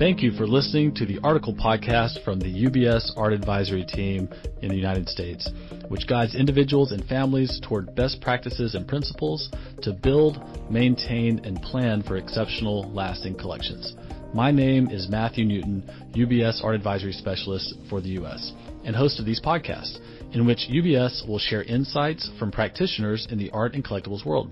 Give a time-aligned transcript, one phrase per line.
[0.00, 4.30] Thank you for listening to the article podcast from the UBS Art Advisory Team
[4.62, 5.46] in the United States,
[5.88, 9.50] which guides individuals and families toward best practices and principles
[9.82, 10.40] to build,
[10.70, 13.92] maintain, and plan for exceptional, lasting collections.
[14.32, 15.82] My name is Matthew Newton,
[16.14, 18.54] UBS Art Advisory Specialist for the U.S.,
[18.86, 19.98] and host of these podcasts,
[20.32, 24.50] in which UBS will share insights from practitioners in the art and collectibles world.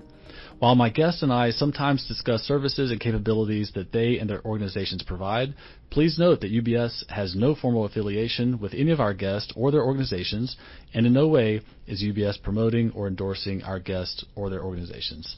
[0.59, 5.05] While my guests and I sometimes discuss services and capabilities that they and their organizations
[5.05, 5.55] provide,
[5.91, 9.85] please note that UBS has no formal affiliation with any of our guests or their
[9.85, 10.57] organizations,
[10.93, 15.37] and in no way is UBS promoting or endorsing our guests or their organizations.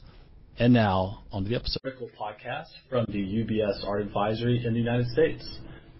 [0.57, 1.81] And now, on to the episode.
[2.19, 5.47] Podcast from the UBS Art Advisory in the United States.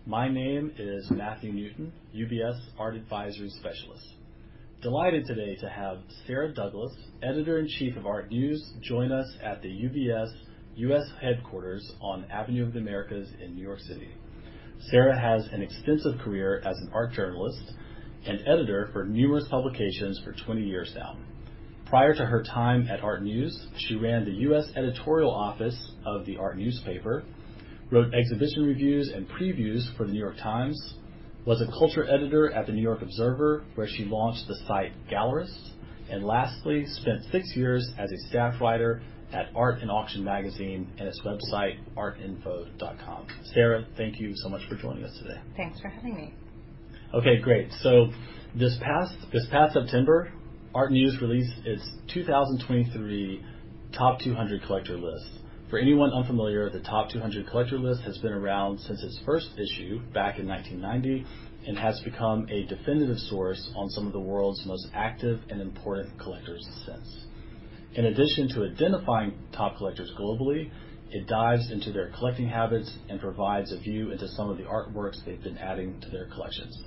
[0.07, 4.04] My name is Matthew Newton, UBS Art Advisory Specialist.
[4.82, 10.34] Delighted today to have Sarah Douglas, Editor-in-Chief of ARTnews, join us at the UBS
[10.77, 11.04] U.S.
[11.21, 14.10] headquarters on Avenue of the Americas in New York City.
[14.90, 17.62] Sarah has an extensive career as an art journalist
[18.26, 21.16] and editor for numerous publications for 20 years now.
[21.85, 24.66] Prior to her time at ARTnews, she ran the U.S.
[24.76, 27.23] editorial office of the Art newspaper,
[27.91, 30.95] wrote exhibition reviews and previews for the New York Times,
[31.45, 35.71] was a culture editor at the New York Observer, where she launched the site Gallerist,
[36.09, 39.01] and lastly, spent six years as a staff writer
[39.33, 43.27] at Art and Auction magazine and its website, artinfo.com.
[43.53, 45.39] Sarah, thank you so much for joining us today.
[45.55, 46.33] Thanks for having me.
[47.13, 47.70] Okay, great.
[47.81, 48.07] So
[48.55, 50.31] this past this past September,
[50.76, 53.45] ARTnews released its 2023
[53.98, 55.40] Top 200 Collector List.
[55.71, 60.01] For anyone unfamiliar, the Top 200 Collector List has been around since its first issue
[60.13, 61.25] back in 1990
[61.65, 66.19] and has become a definitive source on some of the world's most active and important
[66.19, 67.25] collectors since.
[67.95, 70.69] In addition to identifying top collectors globally,
[71.09, 75.23] it dives into their collecting habits and provides a view into some of the artworks
[75.25, 76.77] they've been adding to their collections.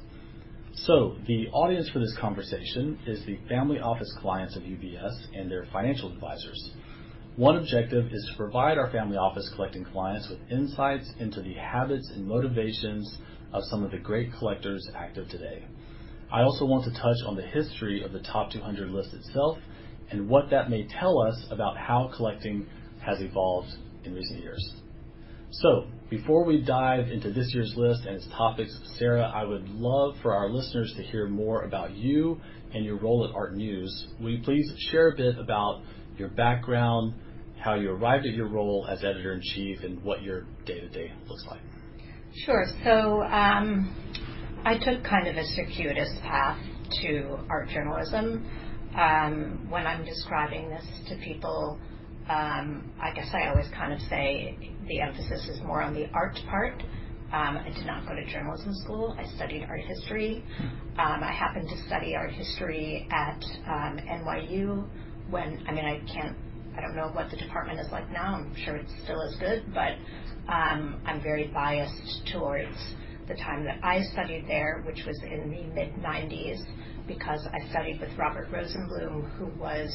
[0.75, 5.67] So, the audience for this conversation is the family office clients of UBS and their
[5.73, 6.71] financial advisors.
[7.37, 12.09] One objective is to provide our family office collecting clients with insights into the habits
[12.15, 13.19] and motivations
[13.53, 15.65] of some of the great collectors active today.
[16.31, 19.59] I also want to touch on the history of the top 200 list itself
[20.12, 22.69] and what that may tell us about how collecting
[23.05, 23.73] has evolved
[24.05, 24.73] in recent years.
[25.50, 30.15] So, before we dive into this year's list and its topics, Sarah, I would love
[30.23, 32.41] for our listeners to hear more about you
[32.73, 34.21] and your role at ARTnews.
[34.21, 35.83] Will you please share a bit about
[36.17, 37.15] your background,
[37.65, 40.89] how you arrived at your role as editor in chief, and what your day to
[40.89, 41.63] day looks like.
[42.45, 42.67] Sure.
[42.85, 43.91] So um,
[44.65, 46.59] I took kind of a circuitous path
[47.03, 48.47] to art journalism.
[48.95, 51.81] Um, when I'm describing this to people,
[52.29, 56.39] um, I guess I always kind of say the emphasis is more on the art
[56.51, 56.83] part.
[57.33, 59.17] Um, I did not go to journalism school.
[59.19, 60.45] I studied art history.
[60.99, 64.87] Um, I happened to study art history at um, NYU
[65.31, 66.37] when, I mean, I can't
[66.77, 68.37] I don't know what the department is like now.
[68.37, 69.95] I'm sure it's still as good, but
[70.53, 72.77] um, I'm very biased towards
[73.29, 76.59] the time that I studied there, which was in the mid 90s,
[77.07, 79.91] because I studied with Robert Rosenblum, who was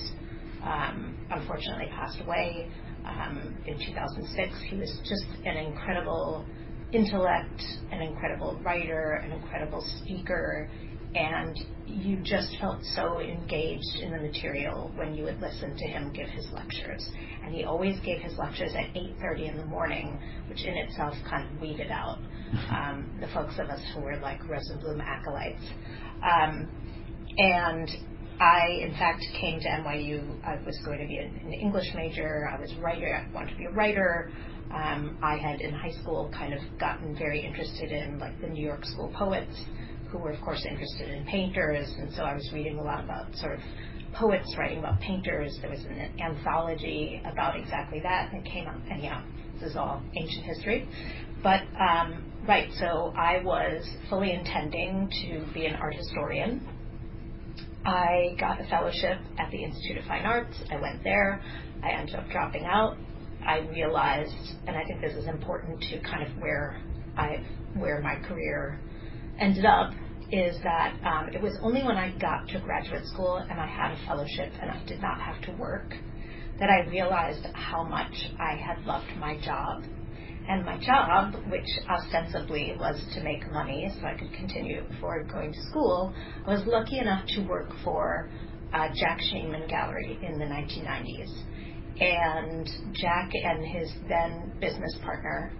[0.64, 2.70] um, unfortunately passed away
[3.06, 4.54] um, in 2006.
[4.70, 6.46] He was just an incredible
[6.92, 7.62] intellect,
[7.92, 10.70] an incredible writer, an incredible speaker,
[11.16, 16.14] and you just felt so engaged in the material when you would listen to him
[16.14, 17.08] give his lectures.
[17.44, 21.50] And he always gave his lectures at 8.30 in the morning, which in itself kind
[21.52, 22.20] of weeded out
[22.70, 25.64] um, the folks of us who were like Rosenblum acolytes.
[26.22, 26.70] Um,
[27.38, 27.90] and
[28.40, 30.46] I, in fact, came to NYU.
[30.46, 32.48] I was going to be an English major.
[32.48, 33.16] I was a writer.
[33.16, 34.32] I wanted to be a writer.
[34.74, 38.64] Um, I had in high school kind of gotten very interested in like the New
[38.64, 39.56] York School poets
[40.12, 43.36] who were, of course, interested in painters, and so I was reading a lot about
[43.36, 43.60] sort of
[44.14, 45.58] poets writing about painters.
[45.62, 48.82] There was an anthology about exactly that, it came out.
[48.90, 49.24] And yeah,
[49.60, 50.88] this is all ancient history.
[51.44, 56.68] But um, right, so I was fully intending to be an art historian.
[57.86, 60.56] I got a fellowship at the Institute of Fine Arts.
[60.70, 61.42] I went there.
[61.84, 62.98] I ended up dropping out.
[63.46, 64.34] I realized,
[64.68, 66.82] and I think this is important to kind of where
[67.16, 67.46] I've
[67.76, 68.80] where my career
[69.40, 69.92] ended up
[70.32, 73.92] is that um, it was only when I got to graduate school and I had
[73.92, 75.94] a fellowship and I did not have to work
[76.60, 79.84] that I realized how much I had loved my job.
[80.48, 85.54] And my job, which ostensibly was to make money so I could continue before going
[85.54, 86.14] to school,
[86.46, 88.30] I was lucky enough to work for
[88.74, 91.30] uh, Jack Shainman Gallery in the 1990s.
[92.02, 95.52] And Jack and his then business partner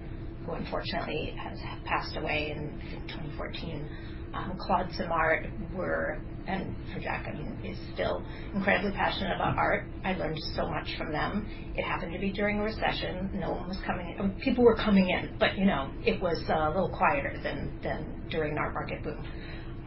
[0.46, 3.90] who unfortunately has passed away in 2014.
[4.34, 9.86] Um, Claude Simard were, and for Jack, I mean, is still incredibly passionate about art.
[10.04, 11.48] I learned so much from them.
[11.76, 13.32] It happened to be during a recession.
[13.34, 14.32] No one was coming in.
[14.42, 18.28] People were coming in, but, you know, it was uh, a little quieter than, than
[18.30, 19.18] during art market boom.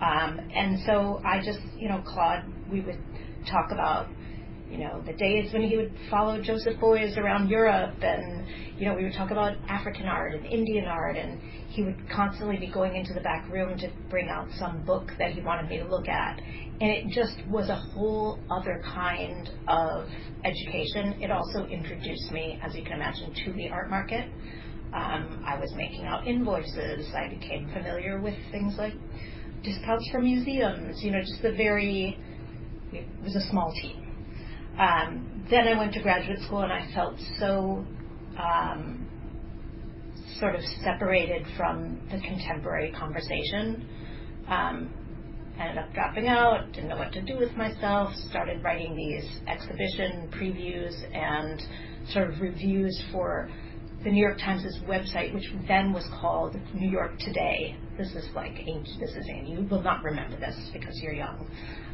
[0.01, 2.99] Um, and so I just, you know, Claude, we would
[3.49, 4.09] talk about
[4.73, 8.47] you know, the days when he would follow Joseph Beuys around Europe and,
[8.79, 11.39] you know, we would talk about African art and Indian art and
[11.69, 15.33] he would constantly be going into the back room to bring out some book that
[15.33, 16.41] he wanted me to look at.
[16.81, 20.09] And it just was a whole other kind of
[20.43, 21.21] education.
[21.21, 24.25] It also introduced me, as you can imagine, to the art market.
[24.95, 27.09] Um, I was making out invoices.
[27.15, 28.95] I became familiar with things like
[29.63, 32.19] discounts for museums, you know, just the very,
[32.91, 34.02] it was a small team
[34.79, 37.85] um, then I went to graduate school and I felt so
[38.39, 39.09] um,
[40.41, 43.87] sort of separated from the contemporary conversation.
[44.49, 44.91] Um,
[45.59, 50.31] ended up dropping out, didn't know what to do with myself, started writing these exhibition
[50.33, 51.63] previews and
[52.11, 53.51] sort of reviews for
[54.05, 57.77] the New York Times' website, which then was called New York Today.
[57.97, 61.49] This is like, this is, you will not remember this because you're young.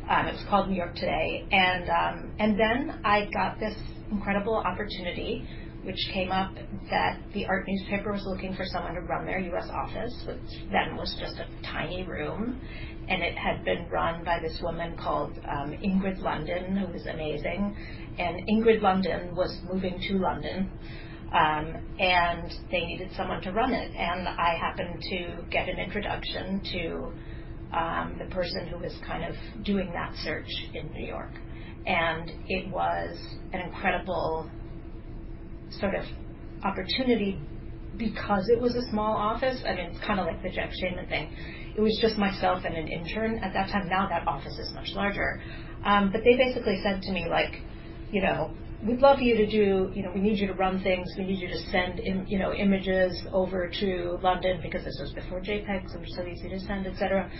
[0.08, 3.74] Um, it was called New York Today, and um, and then I got this
[4.10, 5.44] incredible opportunity,
[5.84, 6.54] which came up
[6.90, 9.68] that the art newspaper was looking for someone to run their U.S.
[9.72, 10.38] office, which
[10.72, 12.60] then was just a tiny room,
[13.08, 17.76] and it had been run by this woman called um, Ingrid London, who was amazing,
[18.18, 20.70] and Ingrid London was moving to London.
[21.32, 26.62] Um, and they needed someone to run it, and I happened to get an introduction
[26.72, 27.12] to
[27.72, 29.34] um, the person who was kind of
[29.64, 31.32] doing that search in New York.
[31.86, 33.18] And it was
[33.52, 34.50] an incredible
[35.80, 36.04] sort of
[36.64, 37.40] opportunity
[37.96, 39.60] because it was a small office.
[39.66, 41.30] I mean, it's kind of like the Jack Shainman thing.
[41.76, 43.88] It was just myself and an intern at that time.
[43.88, 45.40] Now that office is much larger.
[45.84, 47.62] Um, but they basically said to me, like,
[48.10, 48.52] you know,
[48.86, 51.40] we'd love you to do, you know, we need you to run things, we need
[51.40, 55.98] you to send, Im, you know, images over to London because this was before JPEGs,
[55.98, 57.30] were so easy to send, etc.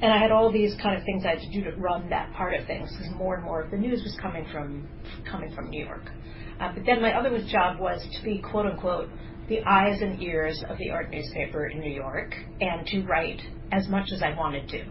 [0.00, 2.32] And I had all these kind of things I had to do to run that
[2.32, 4.88] part of things because more and more of the news was coming from
[5.30, 6.10] coming from New York.
[6.58, 9.10] Uh, but then my other job was to be quote unquote
[9.48, 13.88] the eyes and ears of the art newspaper in New York and to write as
[13.88, 14.84] much as I wanted to.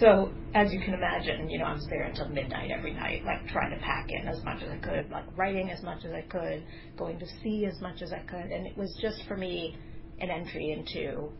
[0.00, 3.46] So as you can imagine, you know, I was there until midnight every night, like
[3.48, 6.22] trying to pack in as much as I could, like writing as much as I
[6.22, 6.64] could,
[6.96, 9.76] going to see as much as I could, and it was just for me
[10.20, 11.30] an entry into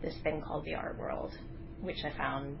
[0.00, 1.32] this thing called the art world,
[1.80, 2.56] which I found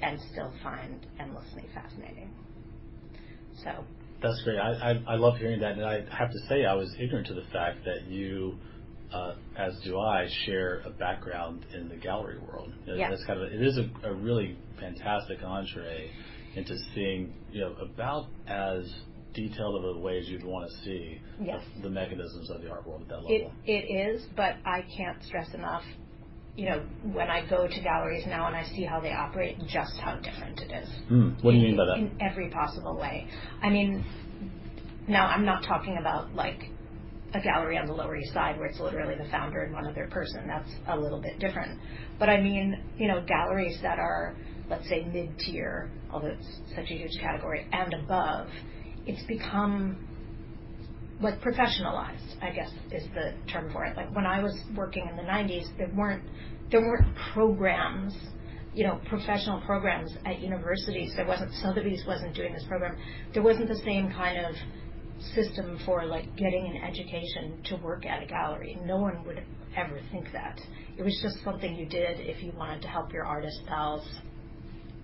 [0.00, 2.30] and still find endlessly fascinating.
[3.62, 3.84] So
[4.22, 4.58] that's great.
[4.58, 7.34] I, I, I love hearing that, and I have to say I was ignorant to
[7.34, 8.56] the fact that you
[9.12, 12.72] uh, as do I, share a background in the gallery world.
[12.86, 13.10] Yeah.
[13.10, 16.10] That's kind of it is a, a really fantastic entree
[16.54, 18.92] into seeing you know about as
[19.34, 21.62] detailed of a way as you'd want to see yes.
[21.76, 23.52] the, the, mechanisms of the art world at that level.
[23.64, 25.82] It, it is, but I can't stress enough.
[26.56, 26.82] You know,
[27.12, 30.58] when I go to galleries now and I see how they operate, just how different
[30.58, 30.88] it is.
[31.10, 31.98] Mm, what do you mean by that?
[31.98, 33.28] In every possible way.
[33.62, 34.04] I mean,
[35.06, 36.64] now I'm not talking about like
[37.34, 40.08] a gallery on the Lower East Side where it's literally the founder and one other
[40.10, 40.46] person.
[40.46, 41.78] That's a little bit different.
[42.18, 44.36] But I mean, you know, galleries that are,
[44.70, 48.48] let's say, mid tier, although it's such a huge category, and above,
[49.06, 50.08] it's become
[51.20, 53.96] like professionalized, I guess is the term for it.
[53.96, 56.22] Like when I was working in the 90s, there weren't
[56.70, 58.14] there weren't programs,
[58.74, 61.12] you know, professional programs at universities.
[61.16, 62.96] There wasn't Sotheby's wasn't doing this program.
[63.34, 64.54] There wasn't the same kind of
[65.34, 68.78] system for like getting an education to work at a gallery.
[68.84, 69.42] No one would
[69.76, 70.60] ever think that.
[70.96, 74.06] It was just something you did if you wanted to help your artist pals,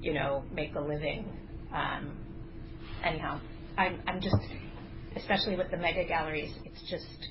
[0.00, 1.26] you know, make a living.
[1.73, 2.16] Um,
[3.04, 3.40] anyhow,
[3.76, 4.37] I'm I'm just,
[5.16, 7.28] especially with the mega galleries, it's just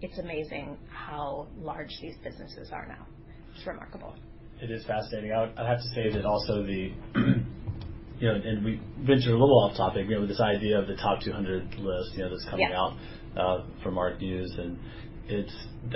[0.00, 3.06] it's amazing how large these businesses are now.
[3.56, 4.14] It's remarkable.
[4.60, 5.32] It is fascinating.
[5.32, 6.92] I would, I have to say that also the
[8.20, 10.86] you know, and we ventured a little off topic, you know, with this idea of
[10.88, 12.80] the top 200 list, you know, that's coming yeah.
[12.80, 12.96] out
[13.36, 14.78] uh, from ARTnews, and
[15.28, 15.52] it's,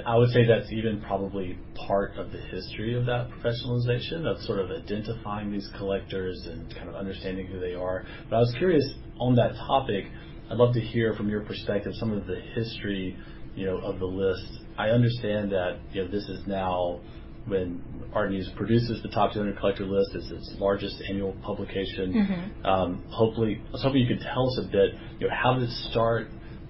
[0.07, 4.59] I would say that's even probably part of the history of that professionalization of sort
[4.59, 8.05] of identifying these collectors and kind of understanding who they are.
[8.29, 8.85] But I was curious
[9.19, 10.05] on that topic.
[10.51, 13.17] I'd love to hear from your perspective some of the history,
[13.55, 14.47] you know, of the list.
[14.77, 17.01] I understand that you know this is now
[17.47, 17.83] when
[18.15, 20.11] ARTnews produces the top 200 collector list.
[20.15, 22.13] It's its largest annual publication.
[22.13, 22.67] Mm-hmm.
[22.67, 24.95] Um, hopefully, I was hoping you could tell us a bit.
[25.19, 26.29] You know, how did it start?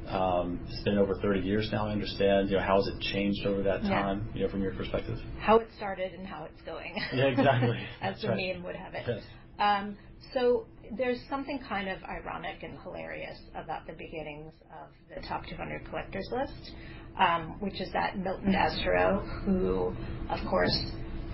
[0.09, 2.51] Um, it's been over 30 years now, I understand.
[2.51, 4.41] You know, how has it changed over that time, yeah.
[4.41, 5.19] you know, from your perspective?
[5.39, 6.97] How it started and how it's going.
[7.15, 7.79] Yeah, exactly.
[8.03, 8.55] As the right.
[8.55, 9.05] meme would have it.
[9.07, 9.23] Yes.
[9.59, 9.97] Um,
[10.35, 15.89] so there's something kind of ironic and hilarious about the beginnings of the top 200
[15.89, 16.73] collectors list,
[17.19, 19.95] um, which is that Milton Esterow, who,
[20.31, 20.77] of course,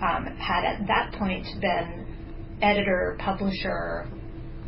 [0.01, 2.07] um, had at that point been
[2.63, 4.09] editor, publisher,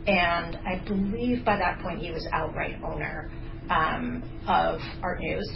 [0.07, 3.31] and I believe by that point he was outright owner
[3.69, 5.47] um, of ARTnews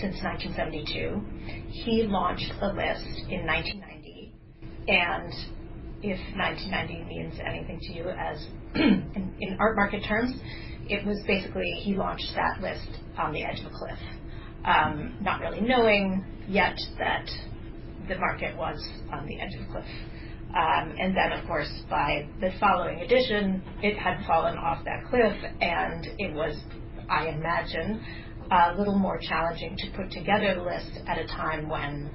[0.00, 1.20] since 1972.
[1.84, 4.32] He launched the list in 1990,
[4.88, 5.32] and
[6.02, 10.34] if 1990 means anything to you as in, in art market terms,
[10.88, 13.98] it was basically he launched that list on the edge of a cliff,
[14.64, 17.26] um, not really knowing yet that
[18.08, 18.78] the market was
[19.12, 19.84] on the edge of cliff.
[20.54, 25.36] Um, and then, of course, by the following edition, it had fallen off that cliff,
[25.60, 26.54] and it was,
[27.08, 28.04] I imagine,
[28.50, 32.10] a little more challenging to put together the list at a time when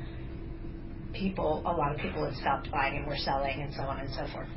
[1.13, 4.09] people, a lot of people had stopped buying and were selling, and so on and
[4.13, 4.49] so forth.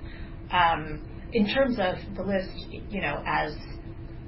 [0.53, 1.01] Um,
[1.33, 2.51] in terms of the list,
[2.91, 3.55] you know, as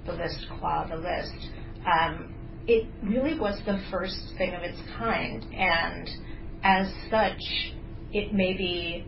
[0.07, 1.51] the list qua the list,
[1.85, 2.35] um,
[2.67, 6.09] it really was the first thing of its kind, and
[6.63, 7.41] as such,
[8.13, 9.05] it may be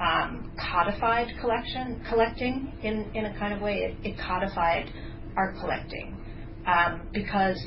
[0.00, 3.96] um, codified collection collecting in, in a kind of way.
[4.02, 4.92] It, it codified
[5.36, 6.16] art collecting
[6.66, 7.58] um, because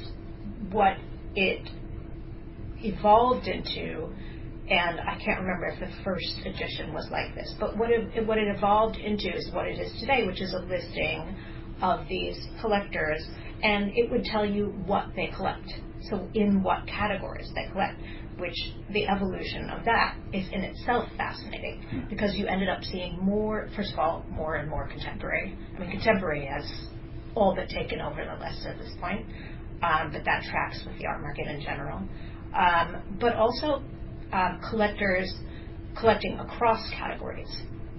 [0.72, 0.98] what
[1.36, 1.68] it
[2.80, 4.10] evolved into,
[4.70, 8.38] and I can't remember if the first edition was like this, but what it, what
[8.38, 11.36] it evolved into is what it is today, which is a listing
[11.82, 13.22] of these collectors,
[13.64, 15.68] and it would tell you what they collect.
[16.10, 18.00] So in what categories they collect
[18.38, 18.56] which
[18.92, 22.00] the evolution of that is in itself fascinating hmm.
[22.10, 25.58] because you ended up seeing more, first of all, more and more contemporary.
[25.76, 26.66] I mean, contemporary has
[27.36, 29.26] all but taken over the list at this point,
[29.82, 32.02] um, but that tracks with the art market in general.
[32.56, 33.84] Um, but also
[34.32, 35.34] um, collectors
[35.98, 37.50] collecting across categories.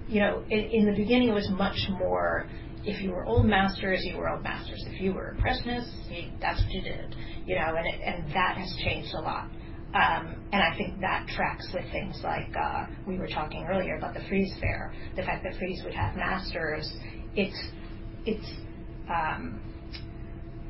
[0.07, 2.47] You know, in, in the beginning, it was much more
[2.87, 4.81] if you were old masters, you were old masters.
[4.87, 7.15] If you were impressionists, you, that's what you did.
[7.45, 9.49] You know, and it, and that has changed a lot.
[9.93, 14.13] Um, and I think that tracks with things like uh, we were talking earlier about
[14.13, 14.93] the Frieze Fair.
[15.15, 16.89] The fact that Frieze would have masters,
[17.35, 17.61] it's
[18.25, 18.47] it's
[19.09, 19.59] um,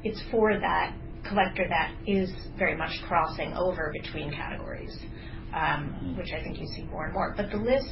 [0.04, 0.96] it's for that
[1.28, 4.98] collector that is very much crossing over between categories,
[5.54, 7.34] um, which I think you see more and more.
[7.36, 7.90] But the list,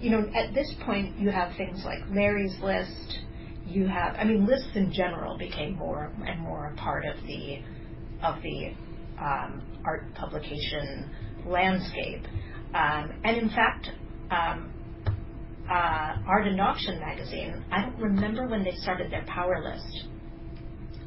[0.00, 3.18] you know, at this point you have things like Larry's list.
[3.68, 7.62] You have, I mean, lists in general became more and more a part of the
[8.22, 8.72] of the
[9.20, 11.10] um, art publication
[11.46, 12.24] landscape.
[12.74, 13.90] Um, and in fact,
[14.30, 14.72] um,
[15.70, 20.08] uh, Art and Auction magazine, I don't remember when they started their power list,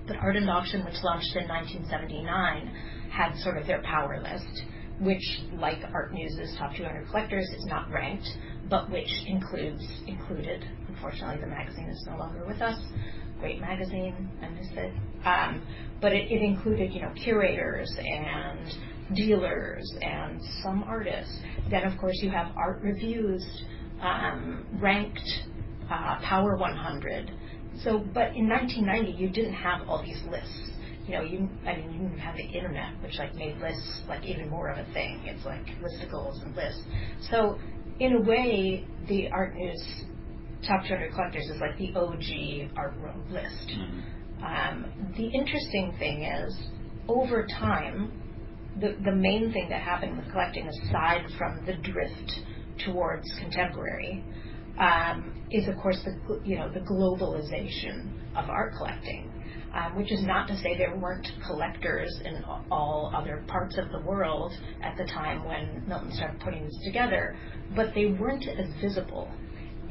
[0.07, 2.71] but Art and Auction, which launched in 1979,
[3.11, 4.63] had sort of their power list,
[4.99, 8.27] which, like ARTnews's Top 200 Collectors, is not ranked,
[8.71, 10.65] but which includes included.
[10.87, 12.81] Unfortunately, the magazine is no longer with us.
[13.39, 14.93] Great magazine, I miss it.
[15.25, 15.67] Um,
[16.01, 21.37] but it, it included, you know, curators and dealers and some artists.
[21.69, 23.45] Then, of course, you have ArtReview's,
[24.01, 25.19] um, ranked
[25.91, 27.31] uh, Power 100.
[27.83, 30.69] So, but in 1990, you didn't have all these lists.
[31.07, 34.23] You know, you I mean, you didn't have the internet, which like made lists like
[34.23, 35.19] even more of a thing.
[35.25, 36.83] It's like listicles and lists.
[37.29, 37.57] So,
[37.99, 40.05] in a way, the ARTnews
[40.67, 43.69] top 200 collectors is like the OG art room list.
[43.69, 44.43] Mm-hmm.
[44.43, 46.57] Um, the interesting thing is,
[47.07, 48.11] over time,
[48.79, 52.31] the, the main thing that happened with collecting, aside from the drift
[52.85, 54.23] towards contemporary,
[54.79, 59.30] um, is of course the you know the globalization of art collecting,
[59.73, 64.01] um, which is not to say there weren't collectors in all other parts of the
[64.01, 64.51] world
[64.81, 67.37] at the time when Milton started putting this together,
[67.75, 69.29] but they weren't as visible.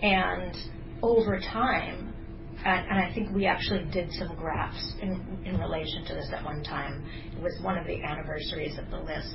[0.03, 0.55] And
[1.03, 2.15] over time,
[2.65, 6.45] and, and I think we actually did some graphs in, in relation to this at
[6.45, 7.07] one time.
[7.35, 9.35] It was one of the anniversaries of the list.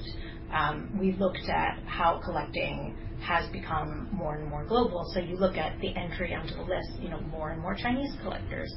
[0.54, 5.10] Um, we looked at how collecting has become more and more global.
[5.14, 8.14] So you look at the entry onto the list, you know, more and more Chinese
[8.22, 8.72] collectors,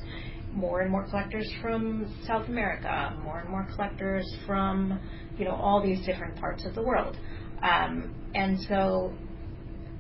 [0.53, 4.99] more and more collectors from South America, more and more collectors from,
[5.39, 7.17] you know, all these different parts of the world.
[7.63, 9.13] Um, and so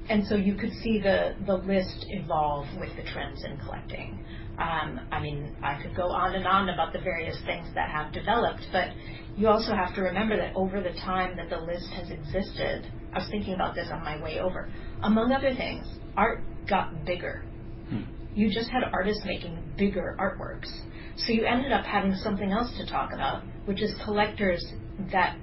[0.09, 4.19] and so you could see the, the list evolve with the trends in collecting.
[4.59, 8.13] Um, I mean, I could go on and on about the various things that have
[8.13, 8.89] developed, but
[9.37, 13.19] you also have to remember that over the time that the list has existed, I
[13.19, 14.69] was thinking about this on my way over.
[15.03, 15.87] Among other things,
[16.17, 17.45] art got bigger.
[17.89, 18.03] Hmm.
[18.35, 20.69] You just had artists making bigger artworks.
[21.17, 24.65] So you ended up having something else to talk about, which is collectors
[25.13, 25.37] that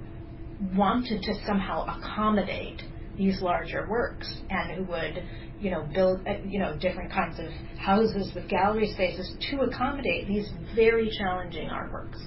[0.74, 2.82] wanted to somehow accommodate
[3.16, 5.22] these larger works and who would
[5.60, 7.46] you know build uh, you know different kinds of
[7.78, 12.20] houses with gallery spaces to accommodate these very challenging artworks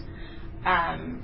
[0.66, 1.24] um,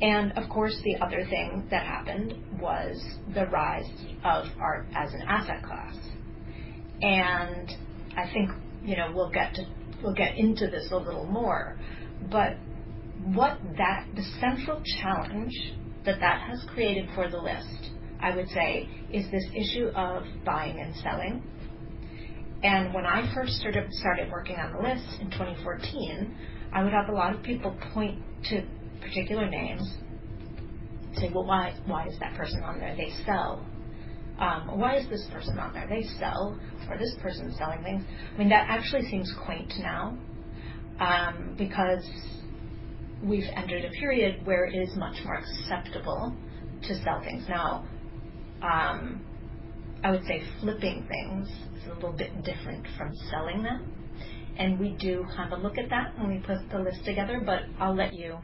[0.00, 3.00] and of course the other thing that happened was
[3.34, 3.88] the rise
[4.24, 5.96] of art as an asset class
[7.02, 7.72] and
[8.16, 8.50] i think
[8.86, 9.66] you know we'll get to
[10.02, 11.76] we'll get into this a little more
[12.30, 12.56] but
[13.34, 15.52] what that the central challenge
[16.06, 17.90] that that has created for the list,
[18.20, 21.42] I would say, is this issue of buying and selling.
[22.62, 26.34] And when I first started, started working on the list in 2014,
[26.72, 28.64] I would have a lot of people point to
[29.00, 29.98] particular names,
[31.16, 32.96] say, well, why, why is that person on there?
[32.96, 33.66] They sell.
[34.38, 35.86] Um, why is this person on there?
[35.88, 36.58] They sell,
[36.90, 38.04] or this person's selling things.
[38.34, 40.18] I mean, that actually seems quaint now
[41.00, 42.04] um, because
[43.22, 46.36] we've entered a period where it is much more acceptable
[46.82, 47.44] to sell things.
[47.48, 47.86] Now,
[48.62, 49.24] um,
[50.02, 51.48] I would say flipping things
[51.80, 53.92] is a little bit different from selling them.
[54.58, 57.62] And we do have a look at that when we put the list together, but
[57.78, 58.38] I'll let you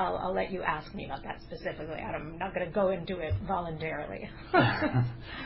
[0.00, 1.96] I'll, I'll let you ask me about that specifically.
[1.96, 4.30] I'm not going to go into it voluntarily.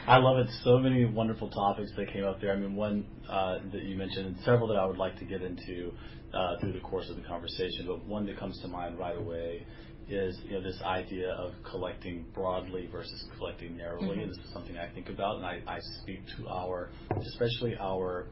[0.07, 0.47] I love it.
[0.63, 2.53] So many wonderful topics that came up there.
[2.53, 5.43] I mean, one uh, that you mentioned, and several that I would like to get
[5.43, 5.91] into
[6.33, 7.87] uh, through the course of the conversation.
[7.89, 9.67] But one that comes to mind right away
[10.09, 14.09] is you know this idea of collecting broadly versus collecting narrowly.
[14.09, 14.21] Mm-hmm.
[14.21, 18.27] And this is something I think about, and I, I speak to our, especially our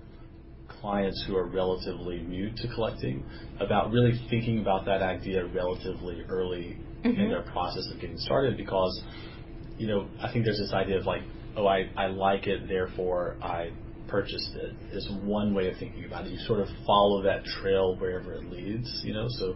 [0.83, 3.25] clients who are relatively new to collecting
[3.61, 7.21] about really thinking about that idea relatively early mm-hmm.
[7.21, 9.03] in their process of getting started because
[9.79, 11.23] you know I think there's this idea of like
[11.57, 13.71] oh I, I like it therefore I
[14.09, 17.97] purchased it is one way of thinking about it you sort of follow that trail
[17.97, 19.55] wherever it leads you know so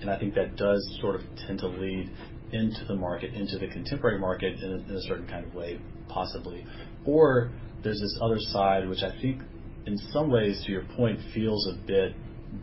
[0.00, 2.10] and I think that does sort of tend to lead
[2.52, 5.80] into the market into the contemporary market in a, in a certain kind of way
[6.08, 6.66] possibly
[7.06, 7.52] or
[7.84, 9.40] there's this other side which I think
[9.86, 12.14] in some ways, to your point, feels a bit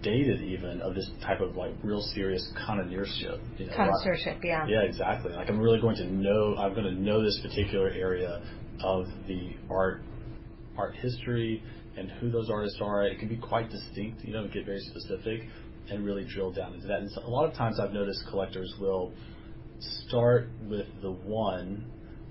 [0.02, 3.40] dated even of this type of like real serious connoisseurship.
[3.58, 4.66] You know, connoisseurship, yeah.
[4.68, 5.34] Yeah, exactly.
[5.34, 8.42] Like I'm really going to know, I'm going to know this particular area
[8.84, 10.02] of the art,
[10.78, 11.62] art history
[11.98, 13.04] and who those artists are.
[13.04, 15.42] It can be quite distinct, you know, get very specific
[15.90, 17.00] and really drill down into that.
[17.00, 19.12] And so a lot of times I've noticed collectors will
[20.08, 21.86] start with the one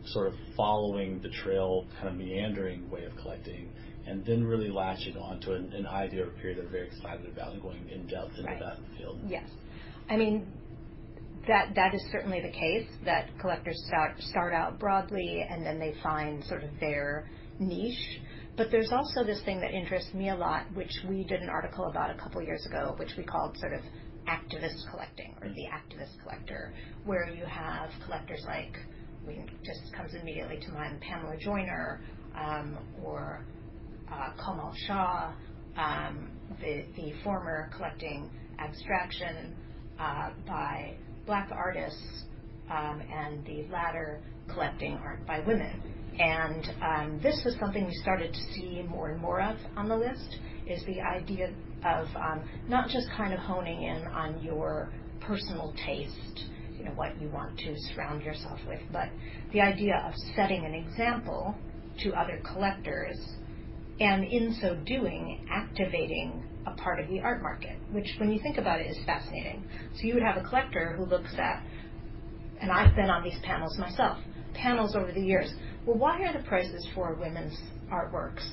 [0.07, 3.69] sort of following the trail kind of meandering way of collecting
[4.11, 7.53] and then really latching onto an, an idea or a period they're very excited about
[7.53, 8.59] and going in depth into right.
[8.59, 9.19] that field.
[9.27, 9.49] Yes.
[10.09, 10.47] I mean,
[11.47, 15.95] that that is certainly the case that collectors start start out broadly and then they
[16.03, 18.21] find sort of their niche.
[18.57, 21.87] But there's also this thing that interests me a lot, which we did an article
[21.87, 23.81] about a couple years ago, which we called sort of
[24.29, 28.77] activist collecting or the activist collector, where you have collectors like,
[29.27, 32.03] we just comes immediately to mind, Pamela Joyner
[32.37, 33.47] um, or
[34.45, 35.33] Komal Shah,
[35.77, 39.55] um, the, former collecting abstraction
[39.99, 40.95] uh, by
[41.27, 42.25] black artists,
[42.71, 44.21] um, and the latter
[44.53, 45.83] collecting art by women.
[46.19, 49.97] And um, this was something we started to see more and more of on the
[49.97, 51.53] list, is the idea
[51.85, 52.07] of
[52.69, 56.45] not just kind of honing in on your personal taste,
[56.77, 59.09] you know, what you want to surround yourself with, but
[59.53, 61.55] the idea of setting an example
[62.03, 63.19] to other collectors
[64.01, 68.57] and in so doing, activating a part of the art market, which, when you think
[68.57, 69.63] about it, is fascinating.
[69.95, 71.63] So you would have a collector who looks at,
[72.61, 74.19] and I've been on these panels myself,
[74.55, 75.53] panels over the years.
[75.85, 77.57] Well, why are the prices for women's
[77.93, 78.47] artworks?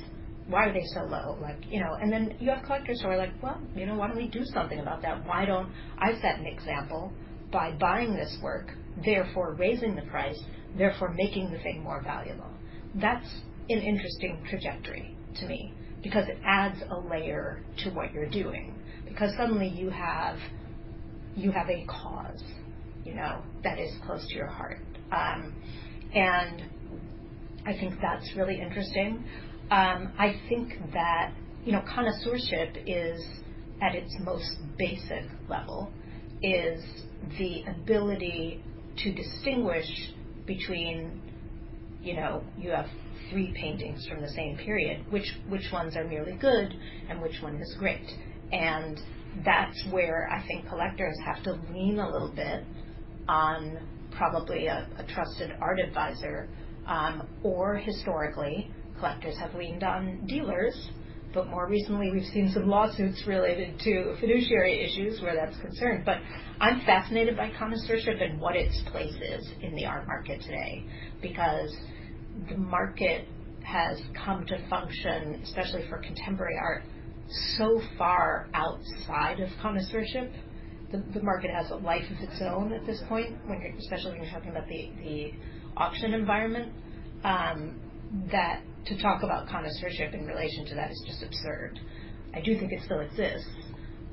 [0.47, 1.37] Why are they so low?
[1.41, 4.07] Like, you know, and then you have collectors who are like, well, you know, why
[4.07, 5.25] don't we do something about that?
[5.25, 7.11] Why don't I set an example
[7.51, 8.71] by buying this work,
[9.03, 10.39] therefore raising the price,
[10.77, 12.51] therefore making the thing more valuable?
[12.95, 13.27] That's
[13.69, 15.73] an interesting trajectory to me
[16.03, 18.73] because it adds a layer to what you're doing.
[19.07, 20.37] Because suddenly you have
[21.35, 22.41] you have a cause
[23.05, 24.79] you know that is close to your heart.
[25.11, 25.53] Um,
[26.13, 26.63] and
[27.65, 29.23] I think that's really interesting.
[29.71, 31.33] Um, I think that
[31.65, 33.21] you know connoisseurship is
[33.81, 35.91] at its most basic level
[36.41, 36.83] is
[37.37, 38.63] the ability
[38.97, 39.87] to distinguish
[40.45, 41.21] between
[42.01, 42.87] you know you have
[43.29, 46.73] three paintings from the same period, which which ones are merely good
[47.09, 48.07] and which one is great.
[48.51, 48.99] And
[49.45, 52.63] that's where I think collectors have to lean a little bit
[53.27, 53.79] on
[54.11, 56.49] probably a, a trusted art advisor,
[56.87, 60.89] um, or historically, collectors have leaned on dealers
[61.33, 66.03] but more recently we've seen some lawsuits related to fiduciary issues where that's concerned.
[66.05, 66.17] But
[66.59, 70.83] I'm fascinated by connoisseurship and what its place is in the art market today
[71.21, 71.75] because
[72.49, 73.27] the market
[73.63, 76.83] has come to function, especially for contemporary art,
[77.57, 80.31] so far outside of connoisseurship.
[80.91, 84.11] The, the market has a life of its own at this point, when you're, especially
[84.11, 85.31] when you're talking about the, the
[85.75, 86.71] auction environment.
[87.23, 87.81] Um,
[88.31, 91.79] that to talk about connoisseurship in relation to that is just absurd.
[92.33, 93.49] I do think it still exists.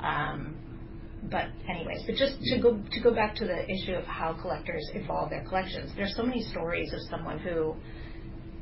[0.00, 0.56] Um,
[1.30, 4.84] but anyways, but just to go to go back to the issue of how collectors
[4.94, 7.74] evolve their collections, there's so many stories of someone who,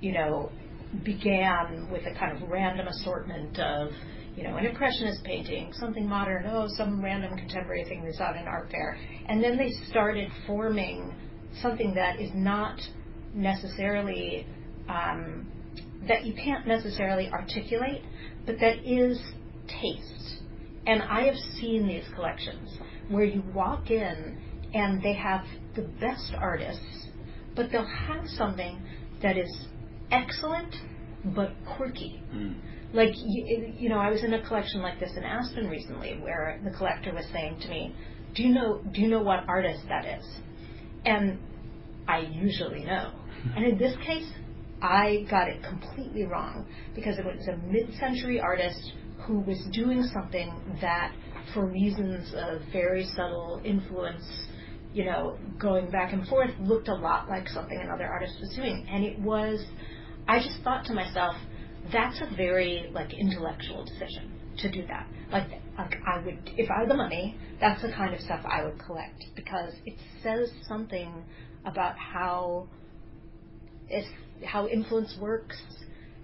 [0.03, 0.51] you know,
[1.05, 3.88] began with a kind of random assortment of,
[4.37, 8.47] you know, an impressionist painting, something modern, oh, some random contemporary thing that's out in
[8.47, 11.15] art fair, and then they started forming
[11.62, 12.79] something that is not
[13.35, 14.47] necessarily
[14.88, 15.47] um,
[16.09, 18.03] that you can't necessarily articulate,
[18.45, 19.21] but that is
[19.69, 20.43] taste.
[20.87, 22.77] And I have seen these collections
[23.09, 24.38] where you walk in
[24.75, 25.45] and they have
[25.77, 27.07] the best artists,
[27.55, 28.83] but they'll have something
[29.23, 29.67] that is
[30.12, 30.75] excellent
[31.25, 32.22] but quirky.
[32.33, 32.57] Mm.
[32.92, 36.61] Like you, you know, I was in a collection like this in Aspen recently, where
[36.64, 37.94] the collector was saying to me,
[38.35, 38.83] "Do you know?
[38.92, 40.25] Do you know what artist that is?"
[41.05, 41.38] And
[42.07, 43.12] I usually know.
[43.57, 44.31] And in this case,
[44.83, 48.92] I got it completely wrong because it was a mid-century artist
[49.27, 51.12] who was doing something that,
[51.55, 54.25] for reasons of very subtle influence,
[54.92, 58.87] you know, going back and forth, looked a lot like something another artist was doing.
[58.90, 59.64] And it was,
[60.28, 61.35] I just thought to myself,
[61.92, 65.06] that's a very like intellectual decision to do that.
[65.30, 68.64] Like, like I would, if I had the money, that's the kind of stuff I
[68.64, 71.24] would collect because it says something
[71.64, 72.68] about how
[74.44, 75.61] how influence works,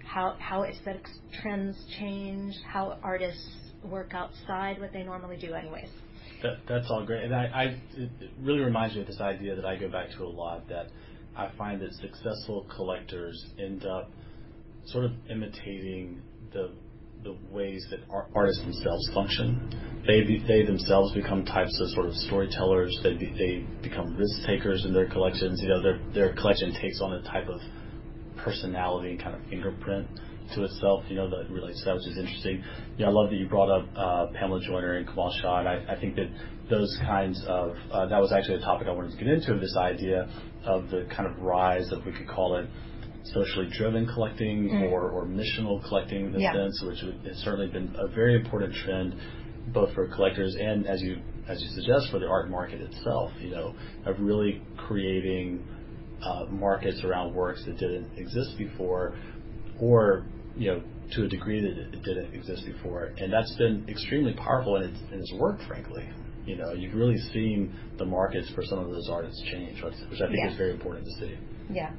[0.03, 1.05] how how aesthetic
[1.41, 3.49] trends change, how artists
[3.83, 5.89] work outside what they normally do, anyways.
[6.43, 7.63] That, that's all great, and I, I
[7.97, 10.87] it really reminds me of this idea that I go back to a lot that
[11.39, 14.11] I find that successful collectors end up
[14.87, 16.21] sort of imitating
[16.51, 16.71] the
[17.23, 17.99] the ways that
[18.35, 19.57] artists themselves function.
[20.05, 22.93] They they themselves become types of sort of storytellers.
[23.03, 25.61] They they become risk takers in their collections.
[25.61, 27.61] You know, their their collection takes on a type of
[28.35, 30.07] personality and kind of fingerprint
[30.55, 32.63] to itself, you know, that relates to that, which is interesting.
[32.97, 35.85] Yeah, I love that you brought up uh, Pamela Joyner and Komal Shah, and I,
[35.89, 36.29] I think that
[36.69, 39.75] those kinds of, uh, that was actually a topic I wanted to get into, this
[39.77, 40.29] idea
[40.65, 42.67] of the kind of rise of, we could call it,
[43.33, 44.91] socially driven collecting mm.
[44.91, 46.53] or, or missional collecting in a yeah.
[46.53, 49.15] sense, which has certainly been a very important trend
[49.73, 53.49] both for collectors and, as you as you suggest, for the art market itself, you
[53.49, 55.65] know, of really creating
[56.21, 59.17] uh, markets around works that didn't exist before,
[59.79, 60.25] or
[60.59, 64.75] you know, to a degree that it didn't exist before, and that's been extremely powerful
[64.75, 66.07] and it's, and it's worked, frankly.
[66.45, 70.27] You know, you've really seen the markets for some of those artists change, which I
[70.27, 70.51] think yes.
[70.51, 71.37] is very important to see.
[71.71, 71.91] Yeah.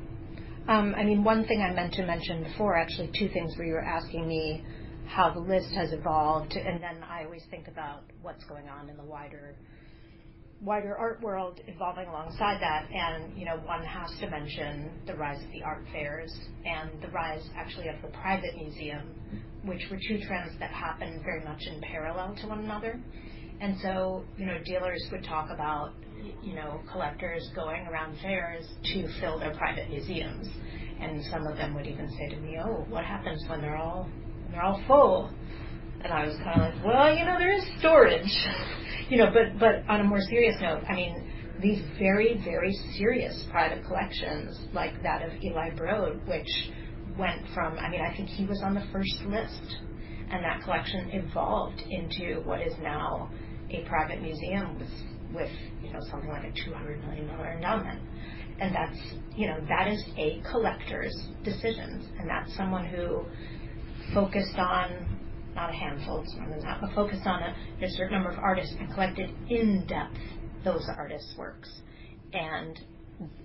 [0.69, 3.73] Um, I mean, one thing I meant to mention before, actually, two things where you
[3.73, 4.63] were asking me
[5.07, 8.97] how the list has evolved, and then I always think about what's going on in
[8.97, 9.57] the wider
[10.63, 12.87] wider art world evolving alongside that.
[12.93, 16.33] And, you know, one has to mention the rise of the art fairs
[16.65, 19.15] and the rise actually of the private museum,
[19.65, 23.01] which were two trends that happened very much in parallel to one another.
[23.61, 25.93] And so, you know, dealers would talk about,
[26.43, 30.49] you know, collectors going around fairs to fill their private museums.
[31.01, 34.05] And some of them would even say to me, "Oh, what happens when they're all
[34.43, 35.31] when they're all full?"
[36.03, 38.23] And I was kind of like, "Well, you know, there is storage."
[39.11, 43.45] you know, but but on a more serious note, I mean, these very very serious
[43.51, 46.49] private collections like that of Eli Broad, which
[47.19, 49.77] went from, I mean, I think he was on the first list,
[50.31, 53.31] and that collection evolved into what is now
[53.71, 54.89] a private museum with
[55.35, 55.51] with
[55.83, 58.01] you know something like a two hundred million dollar endowment.
[58.61, 58.99] And that's
[59.35, 63.25] you know that is a collector's decisions, and that's someone who
[64.15, 65.20] focused on
[65.55, 68.39] not a handful, it's more than that, but focused on a, a certain number of
[68.39, 70.17] artists and collected in depth
[70.65, 71.71] those artists' works.
[72.33, 72.79] And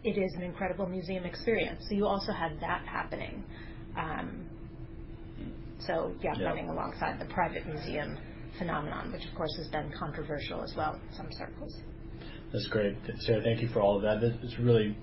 [0.03, 1.83] it is an incredible museum experience.
[1.89, 3.43] So you also had that happening.
[3.97, 4.45] Um,
[5.79, 8.17] so yeah, running alongside the private museum
[8.57, 11.75] phenomenon, which of course has been controversial as well in some circles.
[12.53, 13.41] That's great, Sarah.
[13.43, 14.23] Thank you for all of that.
[14.43, 14.97] It's really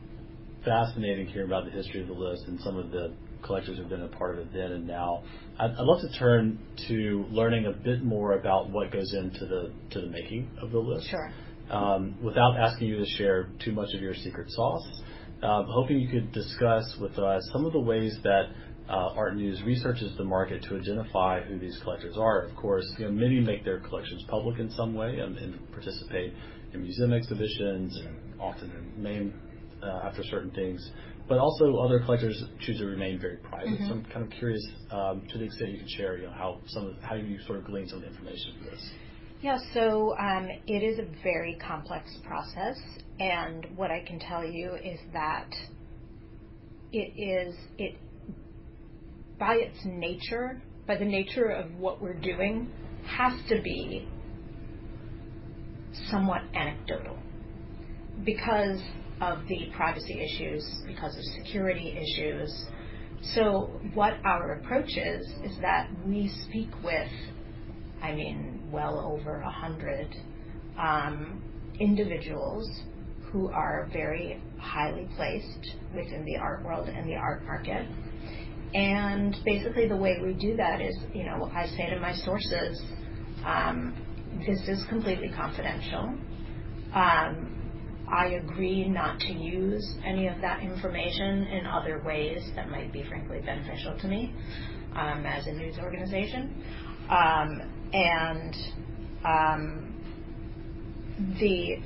[0.64, 3.12] fascinating to hear about the history of the list and some of the
[3.42, 5.22] collectors who've been a part of it then and now.
[5.58, 9.72] I'd, I'd love to turn to learning a bit more about what goes into the
[9.90, 11.08] to the making of the list.
[11.08, 11.32] Sure.
[11.70, 15.02] Um, without asking you to share too much of your secret sauce,
[15.42, 18.50] uh, hoping you could discuss with us some of the ways that
[18.88, 22.42] uh, ARTnews researches the market to identify who these collectors are.
[22.42, 26.34] Of course, you know, many make their collections public in some way and, and participate
[26.72, 29.40] in museum exhibitions and often name
[29.82, 30.90] uh, after certain things.
[31.32, 33.68] But also other collectors choose to remain very private.
[33.68, 33.86] Mm-hmm.
[33.86, 36.60] So I'm kind of curious, um, to the extent you can share, you know, how
[36.66, 38.90] some of, how you sort of glean some of the information for this.
[39.40, 42.76] Yeah, so um, it is a very complex process,
[43.18, 45.48] and what I can tell you is that
[46.92, 47.96] it is it
[49.38, 52.70] by its nature, by the nature of what we're doing,
[53.06, 54.06] has to be
[56.10, 57.16] somewhat anecdotal
[58.22, 58.82] because
[59.22, 62.66] of the privacy issues, because of security issues.
[63.34, 67.08] So, what our approach is, is that we speak with,
[68.02, 70.08] I mean, well over a hundred
[70.78, 71.42] um,
[71.80, 72.68] individuals
[73.32, 77.86] who are very highly placed within the art world and the art market
[78.74, 82.82] and basically, the way we do that is, you know, I say to my sources,
[83.44, 83.94] um,
[84.46, 86.14] this is completely confidential.
[86.94, 87.51] Um,
[88.12, 93.04] I agree not to use any of that information in other ways that might be,
[93.08, 94.34] frankly, beneficial to me
[94.94, 96.62] um, as a news organization.
[97.10, 97.62] Um,
[97.94, 98.56] and
[99.24, 99.94] um,
[101.40, 101.76] the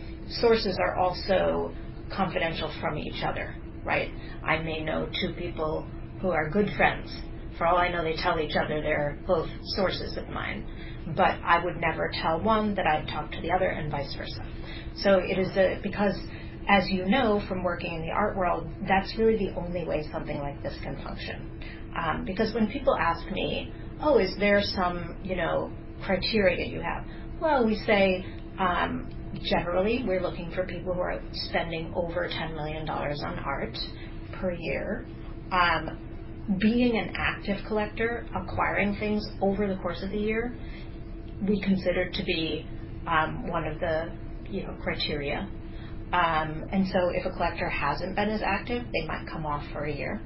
[0.41, 1.73] sources are also
[2.15, 4.11] confidential from each other, right?
[4.45, 5.87] I may know two people
[6.21, 7.11] who are good friends.
[7.59, 10.67] For all I know, they tell each other they're both sources of mine.
[11.17, 14.45] But I would never tell one that I'd talked to the other, and vice versa.
[15.03, 16.15] So it is a, because,
[16.69, 20.39] as you know from working in the art world, that's really the only way something
[20.39, 21.49] like this can function.
[21.97, 25.73] Um, because when people ask me, oh, is there some, you know,
[26.05, 27.05] criteria you have?
[27.41, 28.25] Well, we say,
[28.59, 29.09] um,
[29.45, 33.77] generally, we're looking for people who are spending over $10 million on art
[34.41, 35.07] per year.
[35.53, 35.99] Um,
[36.61, 40.57] being an active collector, acquiring things over the course of the year,
[41.47, 42.67] we consider to be
[43.07, 44.13] um, one of the
[44.49, 45.49] you know criteria.
[46.13, 49.85] Um, and so, if a collector hasn't been as active, they might come off for
[49.85, 50.21] a year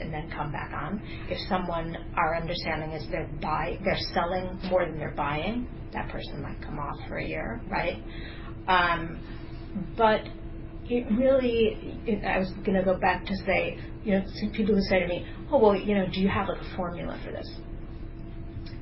[0.00, 1.00] and then come back on.
[1.28, 6.42] If someone, our understanding is they're buy, they're selling more than they're buying, that person
[6.42, 8.02] might come off for a year, right?
[8.66, 9.20] Um,
[9.96, 10.22] but
[10.90, 14.82] it really, it, I was going to go back to say, you know, people who
[14.82, 17.48] say to me, oh, well, you know, do you have like a formula for this?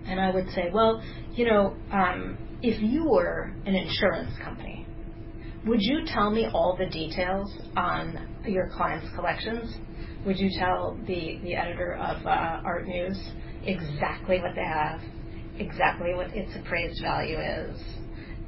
[0.06, 1.02] And I would say, well,
[1.34, 4.86] you know, um, if you were an insurance company,
[5.66, 9.76] would you tell me all the details on your clients' collections?
[10.24, 13.18] Would you tell the, the editor of uh, ARTnews
[13.64, 15.00] exactly what they have,
[15.58, 17.78] exactly what its appraised value is,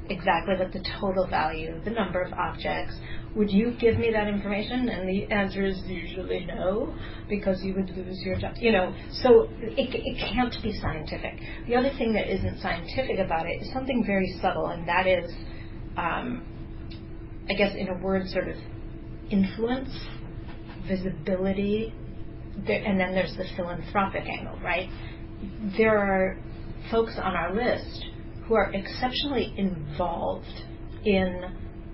[0.09, 2.95] exactly what the total value, the number of objects,
[3.35, 4.89] would you give me that information?
[4.89, 6.93] And the answer is usually no,
[7.29, 8.55] because you would lose your job.
[8.57, 11.39] You know, so it, it can't be scientific.
[11.67, 15.31] The other thing that isn't scientific about it is something very subtle, and that is,
[15.97, 16.43] um,
[17.49, 18.57] I guess, in a word, sort of
[19.29, 19.89] influence,
[20.87, 21.93] visibility,
[22.67, 24.89] there, and then there's the philanthropic angle, right?
[25.77, 26.37] There are
[26.91, 28.05] folks on our list
[28.51, 30.65] who are exceptionally involved
[31.05, 31.41] in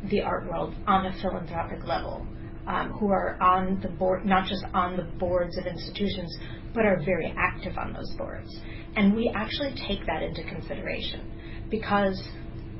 [0.09, 2.25] the art world on a philanthropic level,
[2.65, 6.35] um, who are on the board, not just on the boards of institutions,
[6.73, 8.49] but are very active on those boards.
[8.95, 11.31] And we actually take that into consideration
[11.69, 12.19] because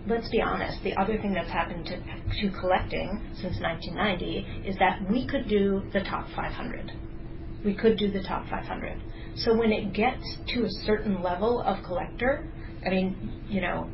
[0.08, 1.98] let's be honest, the other thing that's happened to,
[2.42, 6.94] to collecting since 1990 is that we could do the top 500.
[7.64, 9.00] We could do the top 500.
[9.36, 10.24] So when it gets
[10.56, 12.52] to a certain level of collector,
[12.86, 13.90] I mean, you know,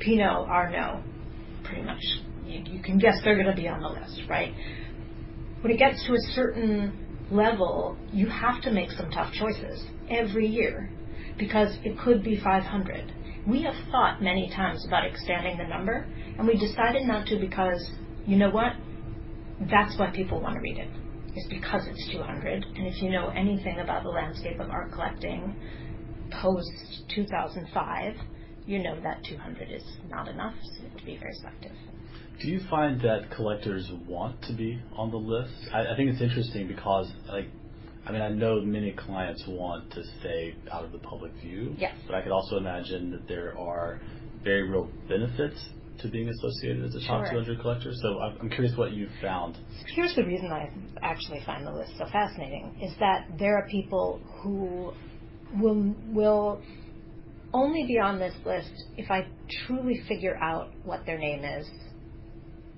[0.00, 1.02] Pinault, Arnault,
[1.64, 2.00] pretty much
[2.44, 4.54] you, you can guess they're going to be on the list, right?
[5.60, 10.46] When it gets to a certain level, you have to make some tough choices every
[10.46, 10.90] year
[11.38, 13.12] because it could be 500.
[13.46, 16.06] We have thought many times about expanding the number,
[16.38, 17.90] and we decided not to because,
[18.26, 18.72] you know what?
[19.70, 20.88] That's why people want to read it.
[21.34, 22.64] It's because it's 200.
[22.76, 25.56] And if you know anything about the landscape of art collecting
[26.40, 26.70] post
[27.14, 28.14] 2005,
[28.66, 30.54] you know that 200 is not enough
[30.98, 31.72] to be very selective.
[32.40, 35.52] Do you find that collectors want to be on the list?
[35.72, 37.48] I, I think it's interesting because, like,
[38.06, 41.74] I mean, I know many clients want to stay out of the public view.
[41.78, 41.94] Yes.
[42.06, 44.00] But I could also imagine that there are
[44.42, 45.64] very real benefits
[46.00, 47.92] to being associated as a top 200 collector.
[47.94, 49.56] So I'm curious what you've found.
[49.94, 50.68] Here's the reason I
[51.00, 54.92] actually find the list so fascinating: is that there are people who
[55.60, 56.60] will will
[57.52, 59.26] only be on this list if I
[59.66, 61.68] truly figure out what their name is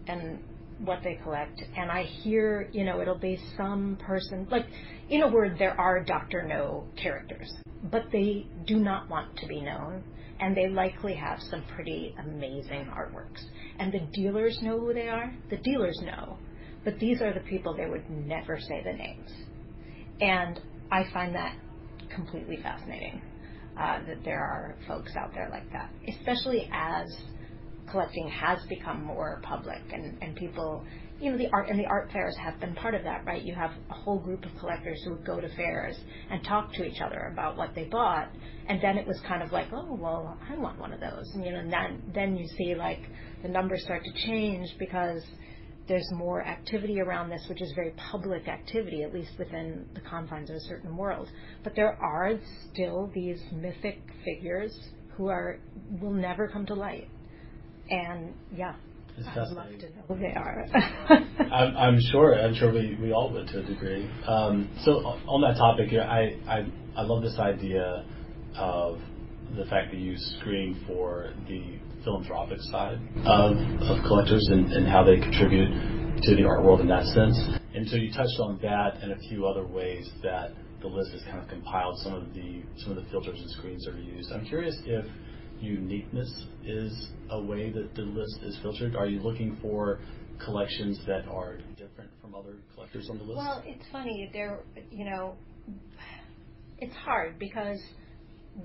[0.07, 0.41] and
[0.85, 4.67] what they collect and I hear, you know, it'll be some person like
[5.09, 6.43] in a word there are Dr.
[6.43, 7.53] No characters,
[7.85, 10.03] but they do not want to be known
[10.41, 13.41] and they likely have some pretty amazing artworks.
[13.79, 15.33] And the dealers know who they are.
[15.51, 16.39] The dealers know.
[16.85, 19.31] But these are the people they would never say the names.
[20.21, 20.61] And
[20.91, 21.57] I find that
[22.15, 23.23] completely fascinating
[23.79, 27.07] uh, that there are folks out there like that, especially as
[27.91, 30.85] collecting has become more public and, and people
[31.21, 33.43] you know the art and the art fairs have been part of that right?
[33.43, 35.97] You have a whole group of collectors who would go to fairs
[36.31, 38.31] and talk to each other about what they bought
[38.69, 41.45] and then it was kind of like oh well i want one of those and
[41.45, 43.01] you know and then then you see like
[43.43, 45.23] the numbers start to change because
[45.87, 50.51] there's more activity around this, which is very public activity, at least within the confines
[50.51, 51.29] of a certain world.
[51.63, 52.33] But there are
[52.73, 54.77] still these mythic figures
[55.17, 55.59] who are
[56.01, 57.09] will never come to light.
[57.91, 58.75] And yeah,
[59.19, 60.67] it's I'd love to know who they are.
[61.53, 62.35] I'm, I'm, sure.
[62.35, 64.11] I'm sure we, we all would to a degree.
[64.27, 64.93] Um, so
[65.29, 66.67] on that topic, here, I, I
[66.97, 68.05] I love this idea
[68.57, 69.01] of
[69.57, 75.03] the fact that you screen for the philanthropic side of, of collectors and, and how
[75.03, 75.71] they contribute
[76.23, 77.37] to the art world in that sense.
[77.75, 81.23] And so you touched on that and a few other ways that the list has
[81.23, 84.31] kind of compiled some of the some of the filters and screens that are used.
[84.33, 85.05] I'm curious if
[85.61, 86.31] uniqueness
[86.65, 88.95] is a way that the list is filtered.
[88.95, 90.01] Are you looking for
[90.45, 93.39] collections that are different from other collectors on the list?
[93.39, 94.31] Well, it's funny.
[94.33, 95.37] There, you know,
[96.79, 97.81] it's hard because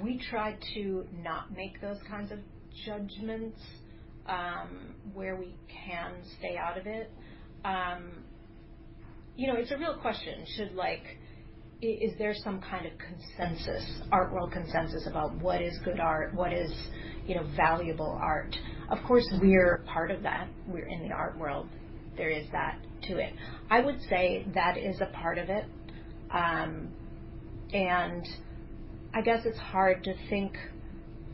[0.01, 2.39] we try to not make those kinds of
[2.85, 3.59] judgments
[4.27, 7.11] um, where we can stay out of it.
[7.65, 8.23] Um,
[9.35, 10.45] you know, it's a real question.
[10.55, 11.03] Should like,
[11.81, 16.51] is there some kind of consensus, art world consensus about what is good art, what
[16.51, 16.71] is,
[17.25, 18.55] you know, valuable art?
[18.89, 20.49] Of course, we're part of that.
[20.67, 21.69] We're in the art world.
[22.17, 23.33] There is that to it.
[23.69, 25.65] I would say that is a part of it.
[26.31, 26.89] Um,
[27.71, 28.27] and
[29.13, 30.53] I guess it's hard to think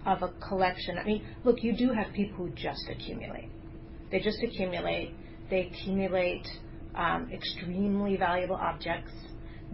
[0.06, 0.98] of a collection.
[0.98, 3.50] I mean, look, you do have people who just accumulate.
[4.12, 5.14] They just accumulate.
[5.50, 6.48] They accumulate
[6.96, 9.12] um, extremely valuable objects.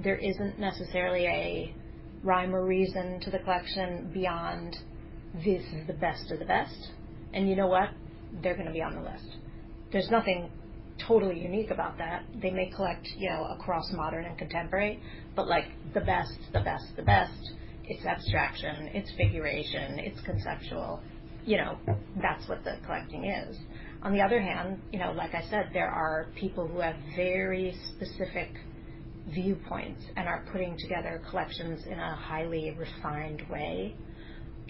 [0.04, 1.76] There isn't necessarily a
[2.24, 4.78] rhyme or reason to the collection beyond
[5.34, 6.92] this is the best of the best.
[7.34, 7.90] And you know what?
[8.42, 9.38] They're going to be on the list.
[9.92, 10.50] There's nothing
[11.08, 12.24] totally unique about that.
[12.42, 15.02] They may collect, you know, across modern and contemporary,
[15.36, 17.52] but like the best, the best, the best
[17.92, 21.02] it's abstraction, it's figuration, it's conceptual.
[21.46, 21.78] You know,
[22.22, 23.58] that's what the collecting is.
[24.02, 27.76] On the other hand, you know, like I said, there are people who have very
[27.90, 28.50] specific
[29.34, 33.94] viewpoints and are putting together collections in a highly refined way.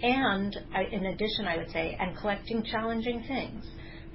[0.01, 0.57] And
[0.91, 3.63] in addition, I would say, and collecting challenging things.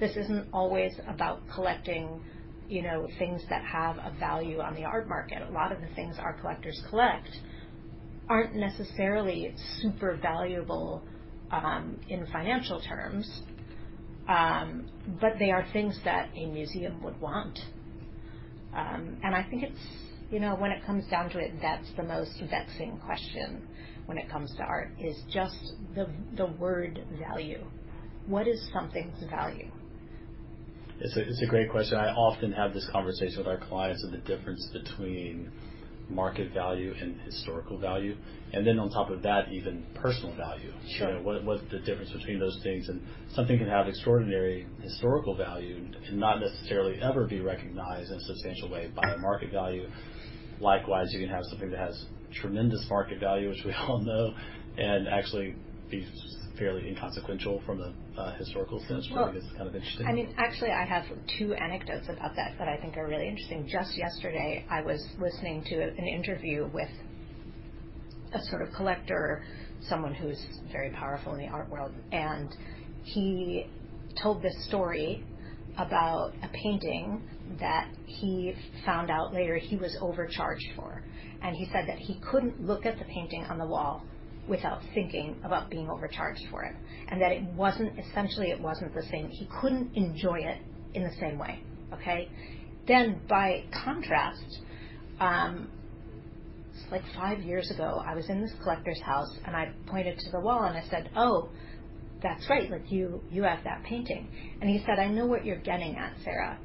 [0.01, 2.21] This isn't always about collecting,
[2.69, 5.43] you know, things that have a value on the art market.
[5.49, 7.31] A lot of the things our collectors collect
[8.29, 11.03] aren't necessarily super valuable
[11.51, 13.43] um, in financial terms,
[14.29, 17.59] um, but they are things that a museum would want.
[18.75, 19.87] Um, and I think it's,
[20.31, 23.63] you know, when it comes down to it, that's the most vexing question
[24.07, 25.57] when it comes to art is just
[25.95, 27.65] the, the word value.
[28.27, 29.71] What is something's value?
[30.99, 31.99] It's a, it's a great question.
[31.99, 35.51] I often have this conversation with our clients of the difference between
[36.09, 38.17] market value and historical value,
[38.53, 40.73] and then on top of that, even personal value.
[40.97, 41.09] Sure.
[41.09, 42.89] You know, what what's the difference between those things?
[42.89, 43.01] And
[43.35, 48.71] something can have extraordinary historical value and not necessarily ever be recognized in a substantial
[48.71, 49.89] way by a market value.
[50.61, 52.07] Likewise, you can have something that has
[52.41, 54.35] tremendous market value, which we all know,
[54.79, 55.55] and actually
[55.91, 56.07] be
[56.59, 60.07] fairly inconsequential from a uh, historical sense, well, I think is kind of interesting.
[60.07, 61.05] I mean, actually, I have
[61.39, 63.69] two anecdotes about that that I think are really interesting.
[63.71, 66.91] Just yesterday, I was listening to an interview with
[68.33, 69.45] a sort of collector,
[69.89, 70.43] someone who's
[70.73, 72.55] very powerful in the art world, and
[73.05, 73.67] he
[74.23, 75.25] told this story
[75.79, 77.23] about a painting
[77.61, 78.55] that he
[78.85, 81.03] found out later he was overcharged for.
[81.43, 84.03] And he said that he couldn't look at the painting on the wall
[84.49, 86.75] without thinking about being overcharged for it.
[87.09, 89.29] And that it wasn't, essentially, it wasn't the same.
[89.29, 90.59] He couldn't enjoy it
[90.95, 91.61] in the same way.
[91.93, 92.29] Okay?
[92.87, 94.61] Then, by contrast,
[95.21, 95.69] um,
[96.91, 100.41] like five years ago, I was in this collector's house and I pointed to the
[100.41, 101.49] wall and I said, "Oh,
[102.23, 102.71] that's right.
[102.71, 104.29] Like you, you have that painting."
[104.61, 106.59] And he said, "I know what you're getting at, Sarah.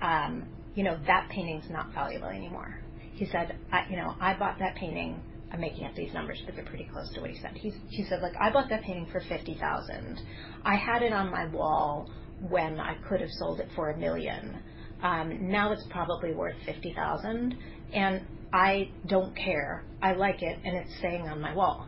[0.00, 2.78] Um, you know that painting's not valuable anymore."
[3.14, 5.20] He said, I, "You know, I bought that painting
[5.56, 7.52] I'm making up these numbers, but they're pretty close to what he said.
[7.54, 10.20] He, he said, like, I bought that painting for 50000
[10.64, 12.10] I had it on my wall
[12.50, 14.62] when I could have sold it for a million.
[15.02, 17.54] Um, now it's probably worth fifty thousand,
[17.92, 19.84] and I don't care.
[20.02, 21.86] I like it, and it's staying on my wall.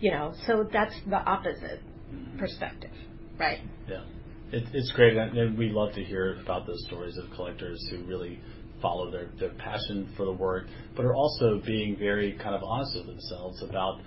[0.00, 1.80] You know, so that's the opposite
[2.12, 2.38] mm-hmm.
[2.38, 2.90] perspective,
[3.38, 3.60] right?
[3.88, 4.04] Yeah,
[4.52, 8.40] it, it's great, and we love to hear about those stories of collectors who really
[8.84, 12.94] follow their, their passion for the work, but are also being very kind of honest
[12.96, 13.98] with themselves about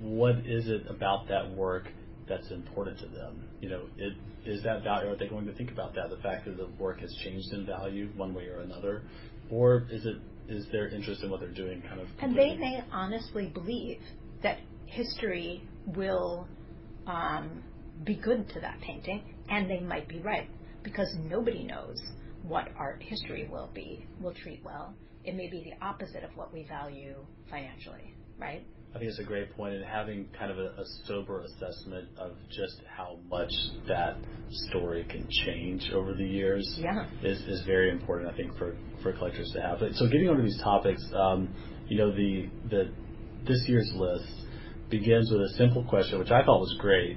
[0.00, 1.88] what is it about that work
[2.28, 3.42] that's important to them.
[3.60, 4.12] You know, it,
[4.46, 5.10] is that value?
[5.10, 6.10] Are they going to think about that?
[6.10, 9.02] The fact that the work has changed in value one way or another,
[9.50, 10.16] or is it
[10.48, 12.06] is their interest in what they're doing kind of?
[12.20, 14.00] And they may honestly believe
[14.44, 15.62] that history
[15.96, 16.46] will
[17.06, 17.64] um,
[18.04, 20.48] be good to that painting, and they might be right
[20.84, 21.98] because nobody knows
[22.42, 24.94] what art history will be will treat well.
[25.24, 27.14] It may be the opposite of what we value
[27.48, 28.66] financially, right?
[28.94, 32.32] I think it's a great point, and having kind of a, a, sober assessment of
[32.50, 33.50] just how much
[33.88, 34.18] that
[34.68, 37.06] story can change over the years yeah.
[37.22, 39.78] is, is very important, I think, for, for collectors to have.
[39.78, 41.54] But, so getting onto these topics, um,
[41.88, 42.92] you know, the, the
[43.46, 44.30] this year's list
[44.90, 47.16] begins with a simple question, which I thought was great,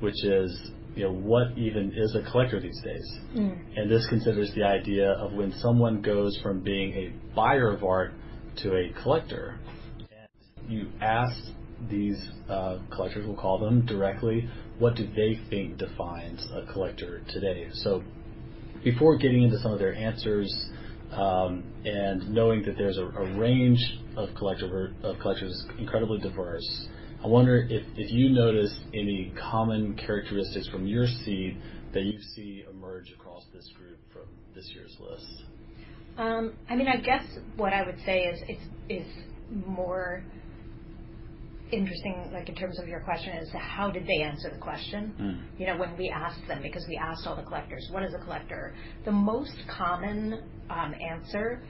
[0.00, 3.18] which is, you know, what even is a collector these days?
[3.34, 3.58] Mm.
[3.76, 8.12] And this considers the idea of when someone goes from being a buyer of art
[8.62, 9.58] to a collector
[9.98, 11.36] And you ask
[11.90, 17.68] these uh, collectors, we'll call them directly, what do they think defines a collector today?
[17.72, 18.02] So
[18.82, 20.70] before getting into some of their answers
[21.10, 23.80] um, and knowing that there's a, a range
[24.16, 26.86] of collector of collectors incredibly diverse,
[27.24, 31.56] I wonder if, if you notice any common characteristics from your seed
[31.94, 35.44] that you see emerge across this group from this year's list.
[36.18, 37.24] Um, I mean, I guess
[37.56, 39.12] what I would say is it's is
[39.66, 40.22] more
[41.72, 45.14] interesting, like in terms of your question, is how did they answer the question?
[45.18, 45.58] Mm.
[45.58, 48.22] You know, when we asked them, because we asked all the collectors, what is a
[48.22, 48.74] collector?
[49.06, 51.62] The most common um, answer,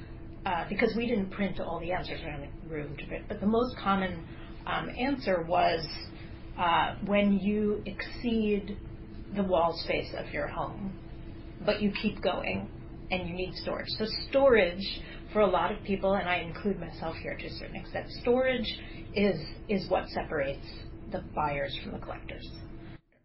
[0.47, 3.47] uh, because we didn't print all the answers, we only room to print, but the
[3.47, 4.27] most common
[4.67, 5.87] answer was
[6.59, 8.77] uh, when you exceed
[9.37, 10.93] the wall space of your home,
[11.65, 12.69] but you keep going
[13.11, 13.89] and you need storage.
[13.99, 15.01] So storage
[15.33, 18.81] for a lot of people, and I include myself here to a certain extent, storage
[19.15, 19.37] is
[19.69, 20.67] is what separates
[21.13, 22.49] the buyers from the collectors.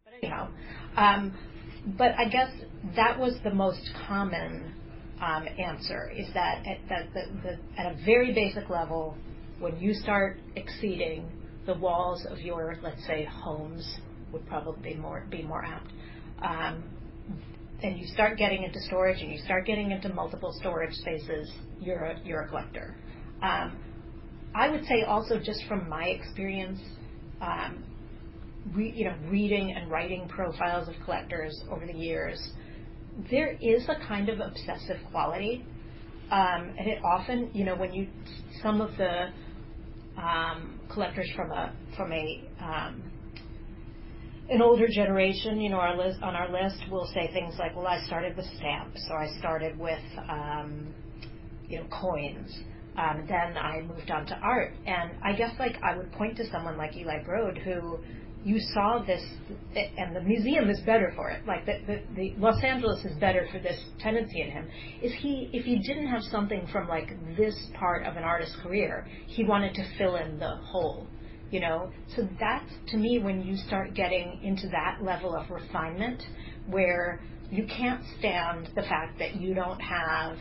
[0.05, 0.49] But anyhow,
[0.95, 1.37] um,
[1.97, 2.51] but I guess
[2.95, 4.73] that was the most common
[5.21, 6.77] um, answer is that at,
[7.13, 9.15] the, the, at a very basic level,
[9.59, 11.29] when you start exceeding
[11.65, 13.99] the walls of your, let's say, homes
[14.31, 15.91] would probably be more be more apt.
[16.41, 16.83] Um,
[17.81, 22.03] and you start getting into storage and you start getting into multiple storage spaces, you're
[22.03, 22.95] a, you're a collector.
[23.41, 23.77] Um,
[24.53, 26.79] I would say also just from my experience,
[27.41, 27.83] um,
[28.73, 32.51] re, you know, reading and writing profiles of collectors over the years,
[33.29, 35.65] there is a kind of obsessive quality,
[36.31, 38.07] um, and it often, you know, when you
[38.61, 39.29] some of the
[40.21, 43.03] um, collectors from a from a um,
[44.49, 47.87] an older generation, you know, our list, on our list will say things like, "Well,
[47.87, 50.93] I started with stamps, or I started with, um,
[51.67, 52.57] you know, coins."
[52.97, 56.49] Um, then I moved on to art, and I guess like I would point to
[56.51, 57.99] someone like Eli Broad, who
[58.43, 59.21] you saw this,
[59.97, 61.45] and the museum is better for it.
[61.45, 64.67] Like the, the, the Los Angeles is better for this tendency in him.
[65.01, 65.49] Is he?
[65.51, 69.73] If he didn't have something from like this part of an artist's career, he wanted
[69.75, 71.07] to fill in the hole
[71.51, 76.21] you know so that's to me when you start getting into that level of refinement
[76.67, 77.19] where
[77.49, 80.37] you can't stand the fact that you don't have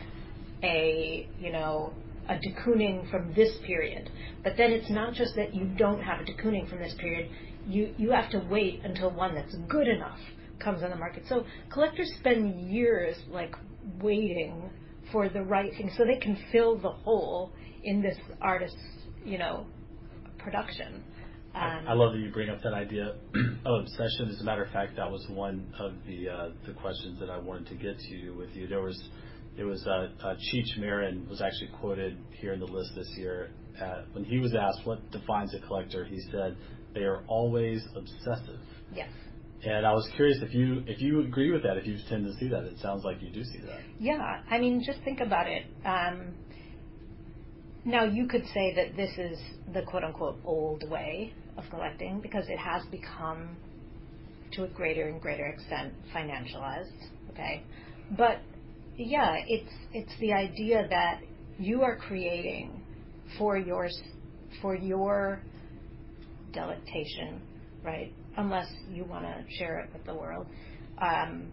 [0.63, 1.93] a you know
[2.27, 4.09] a de Kooning from this period
[4.43, 7.29] but then it's not just that you don't have a de Kooning from this period
[7.69, 10.19] you you have to wait until one that's good enough
[10.59, 13.55] comes on the market so collectors spend years like
[14.01, 14.69] waiting
[15.11, 17.51] for the right thing so they can fill the hole
[17.83, 18.77] in this artist's
[19.23, 19.65] you know
[20.37, 21.03] production.
[21.55, 23.15] Um, I, love that you bring up that idea
[23.65, 24.29] of obsession.
[24.29, 27.37] As a matter of fact, that was one of the uh, the questions that I
[27.37, 28.67] wanted to get to with you.
[28.67, 29.01] There was
[29.57, 33.51] it was uh, uh, Cheech Marin was actually quoted here in the list this year.
[33.81, 36.55] At, when he was asked what defines a collector, he said
[36.93, 38.59] they are always obsessive.
[38.93, 39.09] Yes.
[39.63, 42.33] And I was curious if you if you agree with that, if you tend to
[42.39, 42.63] see that.
[42.63, 43.81] It sounds like you do see that.
[43.99, 45.65] Yeah, I mean, just think about it.
[45.85, 46.33] Um,
[47.85, 49.39] now, you could say that this is
[49.73, 53.57] the quote unquote old way of collecting because it has become,
[54.53, 56.91] to a greater and greater extent, financialized.
[57.31, 57.63] Okay.
[58.17, 58.39] But
[58.95, 61.21] yeah, it's, it's the idea that
[61.57, 62.81] you are creating
[63.37, 63.89] for your,
[64.61, 65.41] for your
[66.51, 67.41] delectation,
[67.83, 68.13] right?
[68.37, 70.47] Unless you want to share it with the world.
[71.01, 71.51] Um,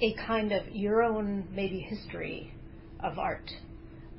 [0.00, 2.52] a kind of your own maybe history
[3.02, 3.50] of art,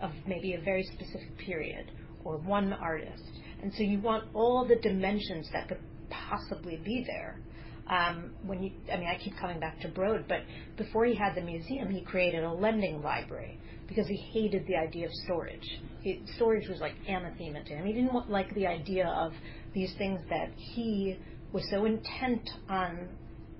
[0.01, 1.91] of maybe a very specific period
[2.23, 3.23] or one artist.
[3.61, 5.79] And so you want all the dimensions that could
[6.09, 7.39] possibly be there.
[7.87, 10.41] Um, when you, I mean, I keep coming back to Broad, but
[10.77, 15.05] before he had the museum, he created a lending library because he hated the idea
[15.07, 15.67] of storage.
[16.01, 17.85] He, storage was like anathema to him.
[17.85, 19.33] He didn't want, like the idea of
[19.73, 21.17] these things that he
[21.51, 23.09] was so intent on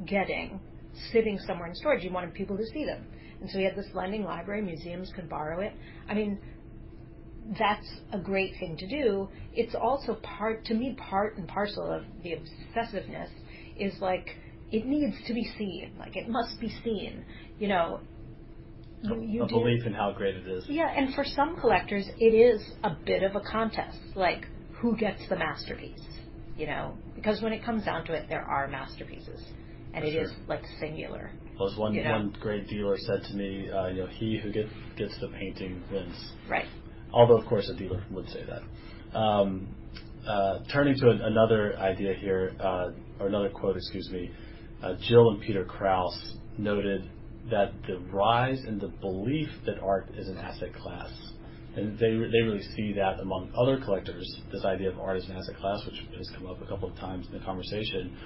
[0.05, 0.59] getting
[1.12, 2.01] sitting somewhere in storage.
[2.01, 3.05] He wanted people to see them.
[3.39, 4.62] And so he had this lending library.
[4.62, 5.74] Museums could borrow it.
[6.07, 6.39] I mean,
[7.57, 9.30] that's a great thing to do.
[9.53, 13.30] It's also part, to me, part and parcel of the obsessiveness
[13.78, 14.38] is like,
[14.72, 15.93] it needs to be seen.
[15.97, 17.26] Like, it must be seen.
[17.57, 17.99] You know,
[19.01, 20.66] you, you a do, belief in how great it is.
[20.68, 23.97] Yeah, and for some collectors, it is a bit of a contest.
[24.16, 24.45] Like,
[24.82, 26.03] who gets the masterpiece?
[26.57, 29.41] You know, because when it comes down to it, there are masterpieces
[29.93, 30.23] and it sure.
[30.23, 31.32] is like singular.
[31.59, 32.11] Well, as one you know?
[32.11, 35.84] one great dealer said to me, uh, you know, he who gets gets the painting
[35.91, 36.34] wins.
[36.49, 36.65] Right.
[37.13, 39.17] Although, of course, a dealer would say that.
[39.17, 39.67] Um,
[40.25, 44.32] uh, turning to an, another idea here, uh, or another quote, excuse me,
[44.84, 47.09] uh, Jill and Peter Kraus noted
[47.49, 51.11] that the rise in the belief that art is an asset class,
[51.76, 55.38] and they they really see that among other collectors, this idea of art as an
[55.38, 58.17] asset class, which has come up a couple of times in the conversation,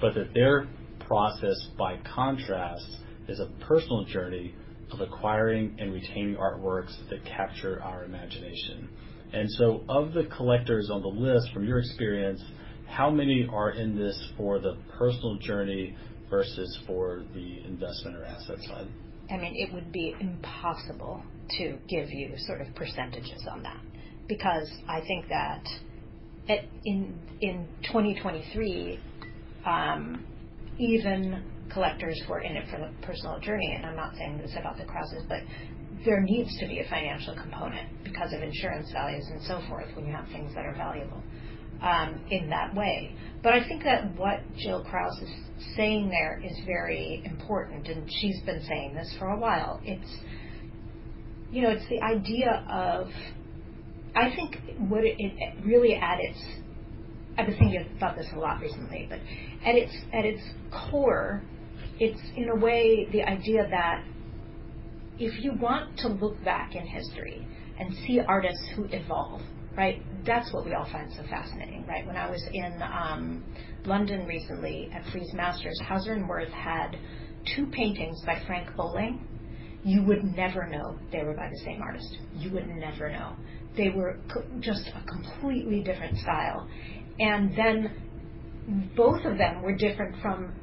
[0.00, 0.66] but that their
[1.00, 2.86] process, by contrast,
[3.28, 4.54] is a personal journey
[4.90, 8.88] of acquiring and retaining artworks that capture our imagination.
[9.32, 12.40] And so, of the collectors on the list, from your experience,
[12.86, 15.96] how many are in this for the personal journey
[16.30, 18.86] versus for the investment or asset side?
[19.30, 21.22] I mean, it would be impossible
[21.58, 23.80] to give you sort of percentages on that
[24.28, 25.64] because I think that
[26.84, 28.98] in in 2023,
[29.66, 30.24] um,
[30.78, 34.52] even collectors who are in it for the personal journey, and I'm not saying this
[34.58, 35.40] about the Krauses, but
[36.04, 40.06] there needs to be a financial component because of insurance values and so forth when
[40.06, 41.22] you have things that are valuable
[41.82, 43.14] um, in that way.
[43.42, 45.30] But I think that what Jill Kraus is
[45.76, 49.80] saying there is very important, and she's been saying this for a while.
[49.84, 50.10] It's
[51.50, 53.08] you know, it's the idea of
[54.16, 54.58] I think
[54.88, 56.38] what it, it really at its
[57.36, 59.18] I've been thinking about this a lot recently, but
[59.66, 60.42] at its at its
[60.90, 61.42] core,
[61.98, 64.04] it's in a way the idea that
[65.18, 67.46] if you want to look back in history
[67.78, 69.40] and see artists who evolve,
[69.76, 70.02] right?
[70.26, 72.06] That's what we all find so fascinating, right?
[72.06, 73.44] When I was in um,
[73.84, 76.96] London recently at Frieze Masters, Hauser and Wirth had
[77.54, 79.26] two paintings by Frank Bowling.
[79.84, 82.16] You would never know they were by the same artist.
[82.34, 83.34] You would never know.
[83.76, 86.68] They were co- just a completely different style.
[87.18, 90.54] And then both of them were different from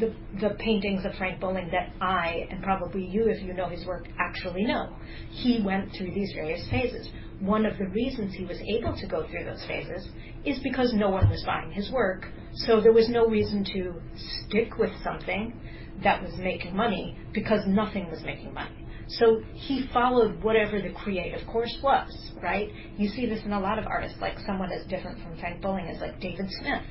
[0.00, 3.84] the, the paintings of Frank Bowling that I, and probably you, if you know his
[3.84, 4.96] work, actually know.
[5.30, 7.08] He went through these various phases.
[7.42, 10.08] One of the reasons he was able to go through those phases
[10.44, 14.00] is because no one was buying his work, so there was no reason to
[14.46, 15.52] stick with something
[16.04, 18.86] that was making money because nothing was making money.
[19.08, 22.68] So he followed whatever the creative course was, right?
[22.96, 25.88] You see this in a lot of artists, like someone as different from Frank Bowling
[25.88, 26.82] as like David Smith.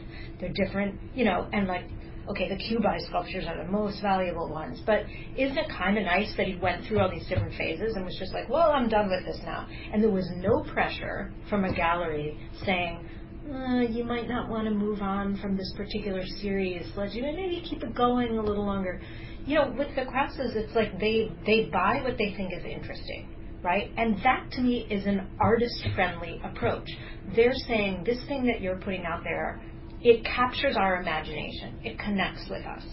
[0.42, 1.86] They're different, you know, and like,
[2.32, 5.04] okay, the cubized sculptures are the most valuable ones, but
[5.38, 8.18] isn't it kind of nice that he went through all these different phases and was
[8.18, 9.68] just like, well, I'm done with this now.
[9.94, 13.08] And there was no pressure from a gallery saying,
[13.54, 16.86] uh, you might not want to move on from this particular series.
[16.96, 19.02] Let's you maybe keep it going a little longer
[19.46, 23.28] you know, with the Krauses, it's like they they buy what they think is interesting,
[23.64, 23.92] right?
[23.98, 26.88] And that to me is an artist-friendly approach.
[27.36, 29.62] They're saying this thing that you're putting out there,
[30.04, 31.80] it captures our imagination.
[31.84, 32.84] It connects with us.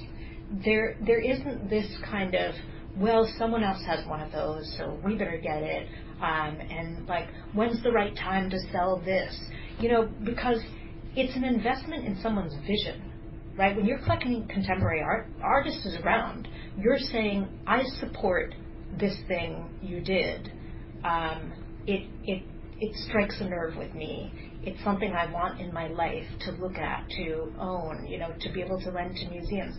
[0.64, 2.54] There there isn't this kind of
[2.96, 5.86] well, someone else has one of those, so we better get it.
[6.20, 9.38] Um, and like, when's the right time to sell this?
[9.78, 10.58] You know, because
[11.14, 13.08] it's an investment in someone's vision
[13.58, 13.76] right?
[13.76, 16.48] When you're collecting contemporary art, artist is around.
[16.78, 18.54] You're saying, I support
[18.98, 20.52] this thing you did.
[21.04, 21.52] Um,
[21.86, 22.44] it it
[22.80, 24.32] it strikes a nerve with me.
[24.62, 28.52] It's something I want in my life to look at, to own, you know, to
[28.52, 29.76] be able to lend to museums.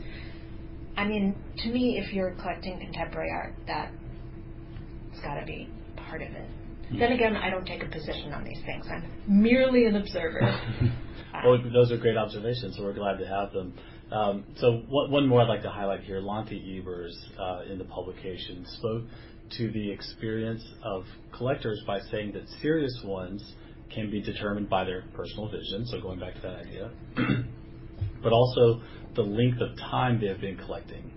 [0.98, 6.30] I mean, to me, if you're collecting contemporary art, that's got to be part of
[6.30, 6.48] it.
[6.86, 7.00] Mm-hmm.
[7.00, 8.86] Then again, I don't take a position on these things.
[8.90, 10.42] I'm merely an observer.
[11.46, 13.74] Well, those are great observations, so we're glad to have them.
[14.12, 16.20] Um, so one, one, more I'd like to highlight here.
[16.20, 19.04] Lonti Ebers uh, in the publication spoke
[19.58, 21.04] to the experience of
[21.36, 23.44] collectors by saying that serious ones
[23.94, 26.92] can be determined by their personal vision, so going back to that idea,
[28.24, 28.82] but also
[29.16, 31.12] the length of time they have been collecting.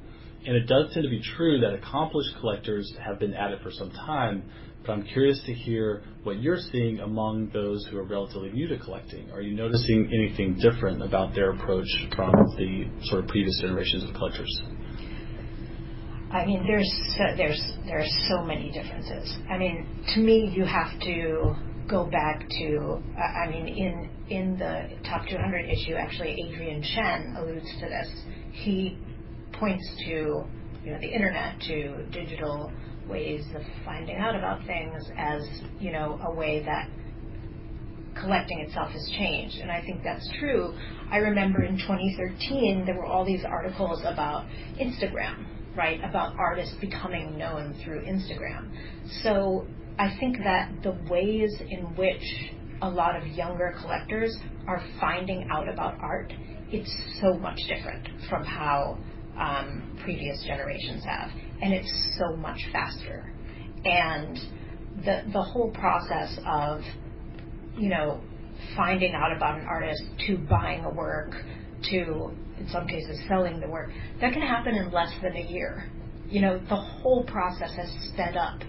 [0.45, 3.71] And it does tend to be true that accomplished collectors have been at it for
[3.71, 4.43] some time,
[4.85, 8.79] but I'm curious to hear what you're seeing among those who are relatively new to
[8.79, 9.31] collecting.
[9.31, 14.15] Are you noticing anything different about their approach from the sort of previous generations of
[14.15, 14.63] collectors?
[16.33, 19.37] I mean, there's so, there's there's so many differences.
[19.51, 21.55] I mean, to me, you have to
[21.89, 23.03] go back to.
[23.19, 28.09] Uh, I mean, in in the top 200 issue, actually, Adrian Chen alludes to this.
[28.53, 28.99] He
[29.53, 30.45] points to
[30.85, 32.73] you know the internet, to digital
[33.09, 35.43] ways of finding out about things as
[35.81, 36.89] you know a way that
[38.19, 40.75] collecting itself has changed and i think that's true
[41.11, 44.45] i remember in 2013 there were all these articles about
[44.79, 45.47] instagram
[45.77, 48.71] right about artists becoming known through instagram
[49.23, 49.67] so
[49.99, 52.23] i think that the ways in which
[52.83, 56.33] a lot of younger collectors are finding out about art
[56.71, 58.99] it's so much different from how
[59.39, 61.31] um, previous generations have
[61.63, 63.33] and it's so much faster.
[63.85, 64.39] And
[65.05, 66.83] the the whole process of,
[67.77, 68.21] you know,
[68.77, 71.33] finding out about an artist to buying a work
[71.91, 75.91] to in some cases selling the work, that can happen in less than a year.
[76.29, 78.61] You know, the whole process has sped up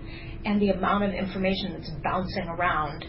[0.45, 3.05] and the amount of information that's bouncing around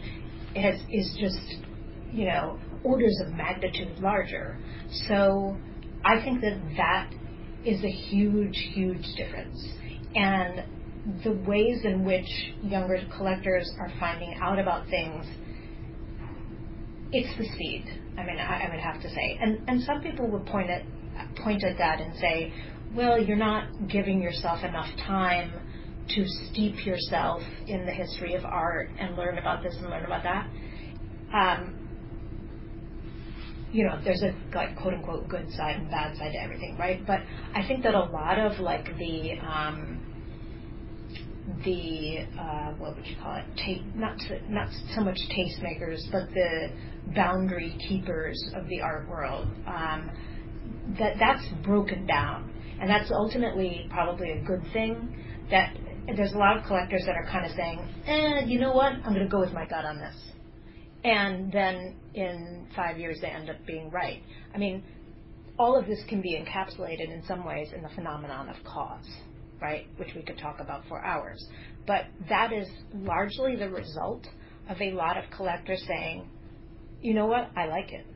[0.55, 1.67] has, is just,
[2.13, 4.59] you know, orders of magnitude larger.
[5.09, 5.57] So
[6.05, 7.11] I think that that
[7.65, 9.67] is a huge, huge difference.
[10.15, 10.63] And
[11.25, 12.29] the ways in which
[12.63, 15.27] younger collectors are finding out about things,
[17.11, 18.04] it's the speed.
[18.17, 19.39] I mean, I, I would have to say.
[19.41, 20.83] And, and some people would point at,
[21.43, 22.53] point at that and say,
[22.95, 25.53] well, you're not giving yourself enough time
[26.15, 30.23] to steep yourself in the history of art and learn about this and learn about
[30.23, 30.49] that.
[31.33, 31.85] Um,
[33.73, 37.05] you know, there's a like quote unquote good side and bad side to everything, right?
[37.05, 37.21] But
[37.55, 40.14] I think that a lot of like the um,
[41.65, 43.45] the uh, what would you call it?
[43.57, 46.69] Ta- not to, not so much tastemakers, but the
[47.15, 49.49] boundary keepers of the art world.
[49.67, 50.11] Um,
[50.99, 55.15] that that's broken down, and that's ultimately probably a good thing.
[55.51, 55.77] That
[56.17, 58.93] there's a lot of collectors that are kind of saying, eh, you know what?
[58.93, 60.15] I'm going to go with my gut on this
[61.05, 64.23] and then in five years they end up being right.
[64.55, 64.83] I mean,
[65.59, 69.07] all of this can be encapsulated in some ways in the phenomenon of KAWS,
[69.65, 69.87] right?
[69.97, 71.43] Which we could talk about for hours.
[71.87, 74.27] But that is largely the result
[74.69, 76.29] of a lot of collectors saying,
[77.01, 78.07] you know what, I like it.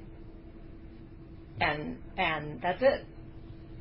[1.61, 3.07] And and that's it.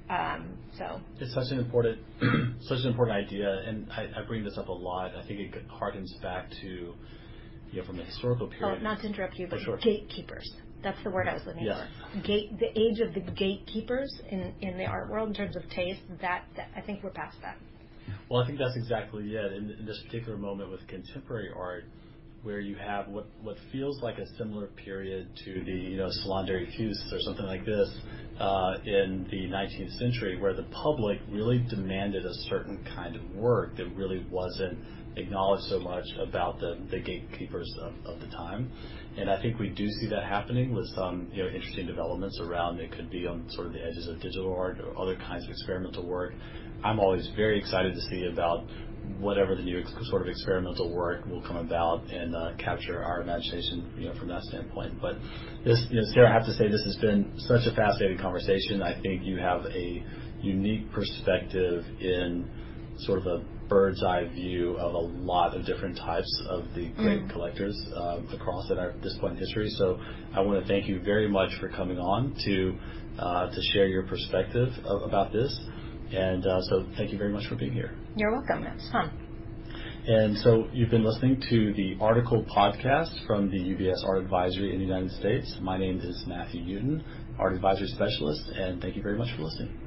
[0.10, 2.00] Um, so it's such an important,
[2.62, 5.14] such an important idea, and I, I bring this up a lot.
[5.16, 6.96] I think it harkens back to you
[7.74, 8.78] know, from a historical period.
[8.80, 9.78] Oh, not to interrupt you, but sure.
[9.78, 10.50] gatekeepers.
[10.84, 11.82] That's the word I was looking yes.
[12.14, 12.22] for.
[12.22, 16.02] Gate, the age of the gatekeepers in, in the art world in terms of taste.
[16.22, 17.58] That, that I think we're past that.
[18.30, 19.54] Well, I think that's exactly it.
[19.54, 21.86] In, in this particular moment with contemporary art,
[22.44, 26.46] where you have what what feels like a similar period to the you know Salon
[26.46, 27.90] des Refusés or something like this
[28.40, 33.76] uh, in the 19th century, where the public really demanded a certain kind of work
[33.78, 34.78] that really wasn't
[35.18, 38.72] acknowledge so much about the, the gatekeepers of, of the time.
[39.18, 42.80] And I think we do see that happening with some you know, interesting developments around
[42.80, 45.50] it could be on sort of the edges of digital art or other kinds of
[45.50, 46.34] experimental work.
[46.84, 48.68] I'm always very excited to see about
[49.20, 53.92] whatever the new sort of experimental work will come about and uh, capture our imagination,
[53.98, 55.02] you know, from that standpoint.
[55.02, 55.16] But
[55.66, 58.84] this, you know, Sarah, I have to say this has been such a fascinating conversation.
[58.84, 60.06] I think you have a
[60.42, 62.48] unique perspective in
[63.00, 67.24] sort of a bird's eye view of a lot of different types of the great
[67.24, 67.32] mm.
[67.32, 69.70] collectors uh, across at our, this point in history.
[69.72, 70.00] So
[70.34, 72.78] I want to thank you very much for coming on to
[73.20, 75.60] uh, to share your perspective of, about this.
[76.12, 77.94] And uh, so thank you very much for being here.
[78.16, 78.64] You're welcome.
[78.64, 79.12] It's fun.
[80.08, 84.80] And so you've been listening to the ARTicle podcast from the UBS Art Advisory in
[84.80, 85.58] the United States.
[85.62, 87.04] My name is Matthew Newton,
[87.38, 89.87] Art Advisory Specialist, and thank you very much for listening.